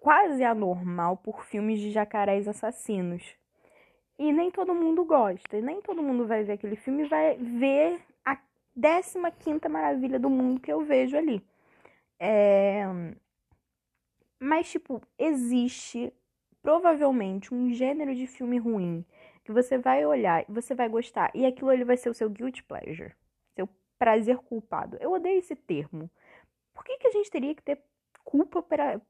quase 0.01 0.45
anormal 0.45 1.17
por 1.17 1.45
filmes 1.45 1.81
de 1.81 1.91
jacarés 1.91 2.47
assassinos. 2.47 3.37
E 4.19 4.33
nem 4.33 4.51
todo 4.51 4.75
mundo 4.75 5.05
gosta, 5.05 5.61
nem 5.61 5.81
todo 5.81 6.03
mundo 6.03 6.27
vai 6.27 6.45
ver 6.45 6.53
aquele 6.53 6.77
filme 6.77 7.05
e 7.05 7.09
vai 7.09 7.37
ver 7.37 8.01
15 8.75 9.69
maravilha 9.69 10.19
do 10.19 10.31
mundo 10.31 10.61
que 10.61 10.73
eu 10.73 10.85
vejo 10.85 11.17
ali. 11.17 11.45
É... 12.19 12.85
Mas, 14.41 14.71
tipo, 14.71 15.01
existe 15.19 16.13
provavelmente 16.63 17.53
um 17.55 17.73
gênero 17.73 18.15
de 18.15 18.27
filme 18.27 18.59
ruim 18.59 19.05
que 19.45 19.53
você 19.53 19.77
vai 19.79 20.07
olhar 20.07 20.49
e 20.49 20.53
você 20.53 20.75
vai 20.75 20.89
gostar, 20.89 21.31
e 21.35 21.45
aquilo 21.45 21.71
ali 21.71 21.85
vai 21.85 21.97
ser 21.97 22.09
o 22.09 22.15
seu 22.15 22.31
guilty 22.31 22.63
pleasure, 22.63 23.15
seu 23.57 23.69
prazer 23.99 24.39
culpado. 24.39 24.97
Eu 25.01 25.13
odeio 25.13 25.39
esse 25.39 25.57
termo. 25.57 26.11
Por 26.73 26.85
que, 26.85 26.99
que 26.99 27.09
a 27.09 27.11
gente 27.11 27.31
teria 27.31 27.55
que 27.55 27.63
ter 27.63 27.83
culpa 28.25 28.63
pra, 28.63 29.01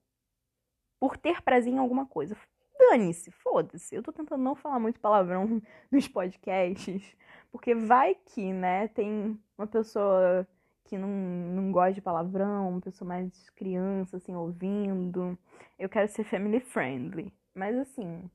por 0.99 1.17
ter 1.17 1.43
prazer 1.43 1.73
em 1.73 1.79
alguma 1.79 2.07
coisa? 2.07 2.37
Dane-se, 2.79 3.31
foda-se. 3.31 3.95
Eu 3.95 4.03
tô 4.03 4.13
tentando 4.13 4.43
não 4.43 4.55
falar 4.55 4.79
muito 4.81 5.01
palavrão 5.01 5.63
nos 5.91 6.09
podcasts, 6.09 7.03
porque 7.51 7.75
vai 7.75 8.15
que, 8.15 8.53
né, 8.53 8.89
tem 8.89 9.39
uma 9.57 9.67
pessoa 9.67 10.47
que 10.85 10.99
não, 10.99 11.09
não 11.09 11.73
gosta 11.73 11.95
de 11.95 12.01
palavrão, 12.03 12.69
uma 12.71 12.81
pessoa 12.81 13.09
mais 13.09 13.49
criança, 13.51 14.17
assim, 14.17 14.35
ouvindo. 14.35 15.39
Eu 15.79 15.89
quero 15.89 16.09
ser 16.09 16.25
family 16.25 16.61
friendly. 16.61 17.33
Mas 17.55 17.77
assim, 17.79 18.31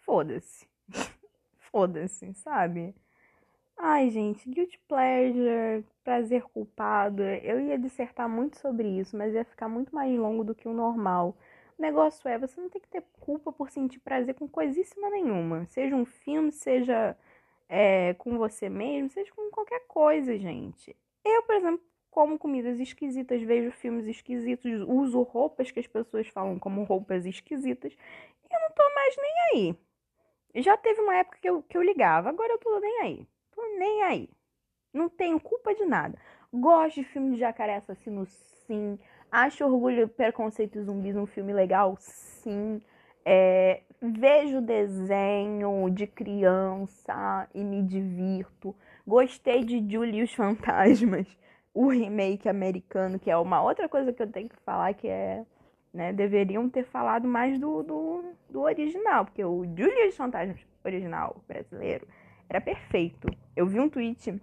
foda-se. 0.00 0.66
foda-se, 1.70 2.34
sabe? 2.34 2.94
Ai, 3.76 4.10
gente, 4.10 4.48
guilty 4.50 4.78
pleasure, 4.88 5.84
prazer 6.04 6.42
culpado. 6.44 7.22
Eu 7.22 7.60
ia 7.60 7.78
dissertar 7.78 8.28
muito 8.28 8.58
sobre 8.58 8.88
isso, 8.88 9.16
mas 9.16 9.34
ia 9.34 9.44
ficar 9.44 9.68
muito 9.68 9.94
mais 9.94 10.16
longo 10.18 10.44
do 10.44 10.54
que 10.54 10.68
o 10.68 10.72
normal. 10.74 11.36
Negócio 11.80 12.28
é, 12.28 12.36
você 12.36 12.60
não 12.60 12.68
tem 12.68 12.80
que 12.80 12.88
ter 12.88 13.02
culpa 13.18 13.50
por 13.50 13.70
sentir 13.70 14.00
prazer 14.00 14.34
com 14.34 14.46
coisíssima 14.46 15.08
nenhuma. 15.08 15.64
Seja 15.64 15.96
um 15.96 16.04
filme, 16.04 16.52
seja 16.52 17.16
é, 17.70 18.12
com 18.14 18.36
você 18.36 18.68
mesmo, 18.68 19.08
seja 19.08 19.32
com 19.32 19.50
qualquer 19.50 19.80
coisa, 19.88 20.36
gente. 20.36 20.94
Eu, 21.24 21.42
por 21.44 21.54
exemplo, 21.54 21.80
como 22.10 22.38
comidas 22.38 22.78
esquisitas, 22.78 23.40
vejo 23.40 23.70
filmes 23.70 24.06
esquisitos, 24.06 24.82
uso 24.86 25.22
roupas 25.22 25.70
que 25.70 25.80
as 25.80 25.86
pessoas 25.86 26.28
falam 26.28 26.58
como 26.58 26.84
roupas 26.84 27.24
esquisitas 27.24 27.94
e 27.94 28.54
eu 28.54 28.60
não 28.60 28.70
tô 28.72 28.82
mais 28.94 29.16
nem 29.16 29.32
aí. 29.54 30.62
Já 30.62 30.76
teve 30.76 31.00
uma 31.00 31.16
época 31.16 31.38
que 31.40 31.48
eu, 31.48 31.62
que 31.62 31.78
eu 31.78 31.82
ligava, 31.82 32.28
agora 32.28 32.52
eu 32.52 32.58
tô 32.58 32.78
nem 32.78 33.00
aí. 33.00 33.28
Tô 33.52 33.62
nem 33.78 34.02
aí. 34.02 34.28
Não 34.92 35.08
tenho 35.08 35.40
culpa 35.40 35.74
de 35.74 35.86
nada. 35.86 36.18
Gosto 36.52 36.96
de 36.96 37.04
filme 37.04 37.32
de 37.32 37.38
jacaré 37.40 37.76
assassino, 37.76 38.26
sim. 38.26 38.98
Acho 39.30 39.64
Orgulho, 39.64 40.08
Preconceito 40.08 40.78
e 40.78 40.82
Zumbis 40.82 41.16
um 41.16 41.26
filme 41.26 41.52
legal, 41.52 41.96
sim. 41.98 42.80
É, 43.24 43.82
vejo 44.00 44.60
desenho 44.60 45.88
de 45.90 46.06
criança 46.06 47.48
e 47.54 47.62
me 47.62 47.82
divirto. 47.82 48.74
Gostei 49.06 49.64
de 49.64 49.78
Julie 49.88 50.20
e 50.20 50.22
os 50.22 50.34
Fantasmas, 50.34 51.26
o 51.72 51.88
remake 51.88 52.48
americano, 52.48 53.18
que 53.18 53.30
é 53.30 53.36
uma 53.36 53.62
outra 53.62 53.88
coisa 53.88 54.12
que 54.12 54.22
eu 54.22 54.30
tenho 54.30 54.48
que 54.48 54.56
falar 54.64 54.94
que 54.94 55.06
é 55.08 55.44
né? 55.92 56.12
Deveriam 56.12 56.68
ter 56.68 56.84
falado 56.84 57.26
mais 57.26 57.58
do, 57.58 57.82
do, 57.82 58.24
do 58.48 58.62
original, 58.62 59.24
porque 59.24 59.44
o 59.44 59.64
Julius 59.64 60.16
Fantasmas 60.16 60.60
original 60.84 61.42
brasileiro 61.46 62.06
era 62.48 62.60
perfeito. 62.60 63.28
Eu 63.54 63.66
vi 63.66 63.80
um 63.80 63.88
tweet 63.88 64.40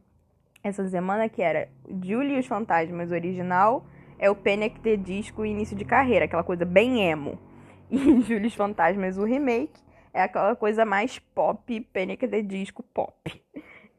essa 0.64 0.88
semana 0.88 1.30
que 1.30 1.42
era 1.42 1.70
Julius 2.04 2.46
Fantasmas 2.46 3.12
original 3.12 3.86
é 4.20 4.30
o 4.30 4.36
Panic! 4.36 4.80
The 4.80 4.98
Disco 4.98 5.46
início 5.46 5.76
de 5.76 5.86
carreira, 5.86 6.26
aquela 6.26 6.44
coisa 6.44 6.66
bem 6.66 7.02
emo. 7.10 7.40
E 7.90 8.22
Julius 8.22 8.54
Fantasmas 8.54 9.18
o 9.18 9.24
remake 9.24 9.80
é 10.14 10.22
aquela 10.22 10.56
coisa 10.56 10.84
mais 10.84 11.20
pop, 11.20 11.80
Panic! 11.94 12.28
The 12.28 12.42
Disco 12.42 12.84
pop. 12.84 13.16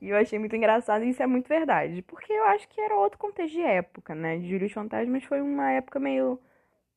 E 0.01 0.11
eu 0.11 0.17
achei 0.17 0.39
muito 0.39 0.55
engraçado 0.55 1.05
e 1.05 1.09
isso 1.11 1.23
é 1.23 1.27
muito 1.27 1.49
verdade. 1.49 2.03
Porque 2.03 2.33
eu 2.33 2.45
acho 2.45 2.69
que 2.69 2.81
era 2.81 2.95
outro 2.97 3.19
contexto 3.19 3.55
de 3.55 3.63
época, 3.63 4.15
né? 4.15 4.41
Julius 4.41 4.73
Fantasmas 4.73 5.25
foi 5.25 5.41
uma 5.41 5.73
época 5.73 5.99
meio 5.99 6.39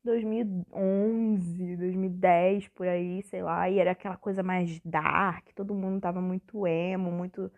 2011, 0.04 1.78
2010, 1.78 2.68
por 2.70 2.88
aí, 2.88 3.22
sei 3.24 3.44
lá, 3.44 3.70
e 3.70 3.80
era 3.80 3.92
aquela 3.92 4.18
coisa 4.18 4.42
mais 4.44 4.80
dark, 4.84 5.48
todo 5.56 5.76
mundo 5.76 6.02
tava 6.02 6.22
muito 6.22 6.66
emo, 6.68 7.12
muito 7.12 7.52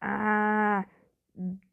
ah, 0.00 0.86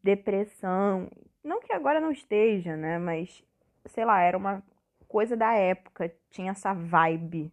depressão. 0.02 1.10
Não 1.42 1.60
que 1.60 1.72
agora 1.72 2.00
não 2.00 2.10
esteja, 2.10 2.76
né, 2.76 2.98
mas 2.98 3.42
sei 3.86 4.04
lá, 4.04 4.20
era 4.20 4.36
uma 4.36 4.62
coisa 5.08 5.36
da 5.36 5.52
época, 5.54 6.14
tinha 6.30 6.52
essa 6.52 6.72
vibe 6.72 7.52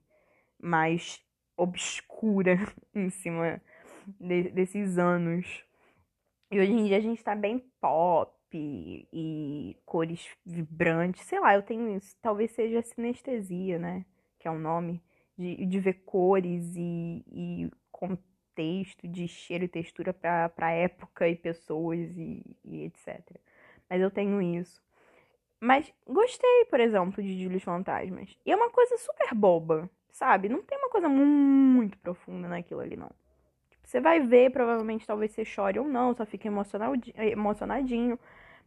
mais 0.59 1.23
obscura 1.55 2.57
em 2.93 3.09
cima 3.09 3.61
de, 4.19 4.49
desses 4.51 4.97
anos. 4.97 5.63
E 6.51 6.59
hoje 6.59 6.71
em 6.71 6.85
dia 6.85 6.97
a 6.97 7.01
gente 7.01 7.23
tá 7.23 7.35
bem 7.35 7.59
pop, 7.81 8.37
e 8.53 9.77
cores 9.85 10.27
vibrantes, 10.45 11.25
sei 11.25 11.39
lá, 11.39 11.55
eu 11.55 11.63
tenho 11.63 11.95
isso, 11.95 12.15
talvez 12.21 12.51
seja 12.51 12.81
sinestesia, 12.81 13.77
né? 13.77 14.05
Que 14.39 14.47
é 14.47 14.51
o 14.51 14.57
nome, 14.57 15.01
de, 15.37 15.65
de 15.65 15.79
ver 15.79 16.01
cores 16.05 16.75
e, 16.75 17.23
e 17.31 17.71
contexto 17.91 19.07
de 19.07 19.27
cheiro 19.27 19.65
e 19.65 19.67
textura 19.67 20.13
para 20.13 20.71
época 20.71 21.27
e 21.27 21.35
pessoas 21.35 21.99
e, 22.17 22.43
e, 22.63 22.85
etc. 22.85 23.39
Mas 23.89 24.01
eu 24.01 24.11
tenho 24.11 24.41
isso. 24.41 24.81
Mas 25.59 25.91
gostei, 26.05 26.65
por 26.69 26.79
exemplo, 26.79 27.23
de 27.23 27.43
Julius 27.43 27.63
Fantasmas. 27.63 28.37
E 28.45 28.51
é 28.51 28.55
uma 28.55 28.69
coisa 28.69 28.97
super 28.97 29.33
boba, 29.33 29.89
sabe? 30.11 30.49
Não 30.49 30.61
tem 30.61 30.77
uma 30.77 30.89
coisa 30.89 31.09
muito 31.09 31.97
profunda 31.99 32.47
naquilo 32.47 32.81
ali, 32.81 32.95
não. 32.95 33.11
Você 33.83 33.99
vai 34.01 34.19
ver, 34.19 34.51
provavelmente 34.51 35.07
talvez 35.07 35.31
você 35.31 35.45
chore 35.45 35.79
ou 35.79 35.87
não, 35.87 36.13
só 36.13 36.25
fique 36.25 36.47
emocionadinho. 36.47 38.19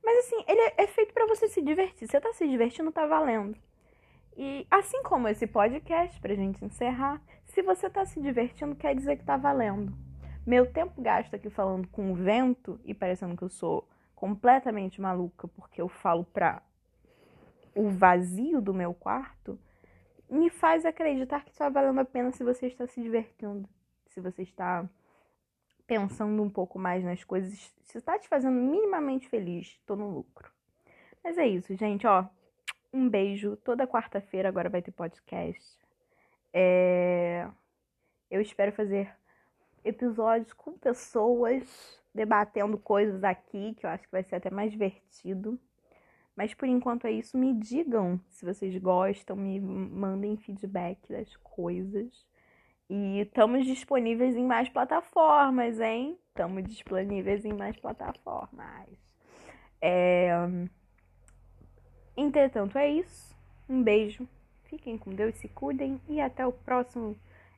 Mas 0.03 0.19
assim, 0.19 0.45
ele 0.49 0.73
é 0.79 0.87
feito 0.87 1.13
para 1.13 1.27
você 1.27 1.47
se 1.47 1.61
divertir. 1.61 2.09
Você 2.09 2.21
tá 2.21 2.33
se 2.33 2.49
divertindo, 2.49 2.91
tá 2.91 3.07
valendo. 3.07 3.57
E 4.37 4.67
assim 4.71 5.03
como 5.03 5.29
esse 5.29 5.47
podcast, 5.47 6.19
pra 6.21 6.35
gente 6.35 6.65
encerrar, 6.65 7.21
se 7.45 7.61
você 7.61 7.91
tá 7.91 8.07
se 8.07 8.19
divertindo, 8.21 8.75
quer 8.75 8.95
dizer 8.95 9.17
que 9.17 9.25
tá 9.25 9.37
valendo. 9.37 9.93
Meu 10.47 10.65
tempo 10.73 11.03
gasto 11.03 11.35
aqui 11.35 11.51
falando 11.51 11.87
com 11.89 12.11
o 12.11 12.15
vento 12.15 12.81
e 12.85 12.95
parecendo 12.95 13.37
que 13.37 13.43
eu 13.43 13.51
sou 13.51 13.87
completamente 14.21 15.01
maluca 15.01 15.49
porque 15.49 15.81
eu 15.81 15.89
falo 15.89 16.25
pra 16.25 16.63
o 17.75 17.89
vazio 17.89 18.61
do 18.61 18.75
meu 18.75 18.93
quarto, 18.93 19.59
me 20.29 20.51
faz 20.51 20.85
acreditar 20.85 21.43
que 21.43 21.51
está 21.51 21.71
valendo 21.71 22.01
a 22.01 22.05
pena 22.05 22.31
se 22.31 22.45
você 22.45 22.67
está 22.67 22.87
se 22.87 23.01
divertindo, 23.01 23.67
se 24.09 24.21
você 24.21 24.43
está 24.43 24.87
pensando 25.87 26.43
um 26.43 26.51
pouco 26.51 26.79
mais 26.79 27.03
nas 27.03 27.25
coisas, 27.25 27.75
se 27.83 27.97
está 27.97 28.19
te 28.19 28.29
fazendo 28.29 28.61
minimamente 28.61 29.27
feliz, 29.27 29.81
tô 29.87 29.97
no 29.97 30.11
lucro. 30.11 30.53
Mas 31.25 31.39
é 31.39 31.47
isso, 31.47 31.75
gente, 31.75 32.07
ó. 32.07 32.27
Um 32.93 33.09
beijo. 33.09 33.57
Toda 33.57 33.87
quarta-feira 33.87 34.51
agora 34.51 34.69
vai 34.69 34.83
ter 34.83 34.91
podcast. 34.91 35.79
É... 36.53 37.49
Eu 38.31 38.41
espero 38.41 38.73
fazer 38.73 39.15
episódios 39.83 40.53
com 40.53 40.73
pessoas 40.73 42.00
debatendo 42.15 42.79
coisas 42.79 43.23
aqui, 43.25 43.75
que 43.75 43.87
eu 43.87 43.91
acho 43.91 44.05
que 44.05 44.13
vai 44.13 44.23
ser 44.23 44.37
até 44.37 44.51
mais 44.51 44.73
divertido. 44.73 45.59
Mas 46.37 46.55
por 46.55 46.69
enquanto 46.69 47.07
é 47.07 47.13
isso. 47.13 47.37
Me 47.37 47.53
digam 47.53 48.21
se 48.31 48.45
vocês 48.45 48.77
gostam, 48.79 49.37
me 49.37 49.61
mandem 49.61 50.37
feedback 50.37 51.09
das 51.09 51.37
coisas. 51.37 52.27
E 52.89 53.21
estamos 53.21 53.65
disponíveis 53.67 54.37
em 54.37 54.45
mais 54.45 54.69
plataformas, 54.69 55.79
hein? 55.79 56.19
Estamos 56.29 56.65
disponíveis 56.65 57.45
em 57.45 57.53
mais 57.53 57.77
plataformas. 57.77 58.89
É... 59.81 60.31
Entretanto, 62.17 62.77
é 62.77 62.89
isso. 62.89 63.37
Um 63.69 63.83
beijo. 63.83 64.29
Fiquem 64.65 64.97
com 64.97 65.11
Deus, 65.11 65.37
se 65.37 65.49
cuidem 65.49 66.01
e 66.09 66.21
até 66.21 66.47
o 66.47 66.53
próximo 66.53 67.17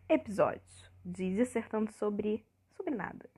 episódio 0.08 0.62
de 1.04 1.34
Dissertando 1.34 1.92
sobre, 1.92 2.44
sobre 2.76 2.94
nada. 2.94 3.28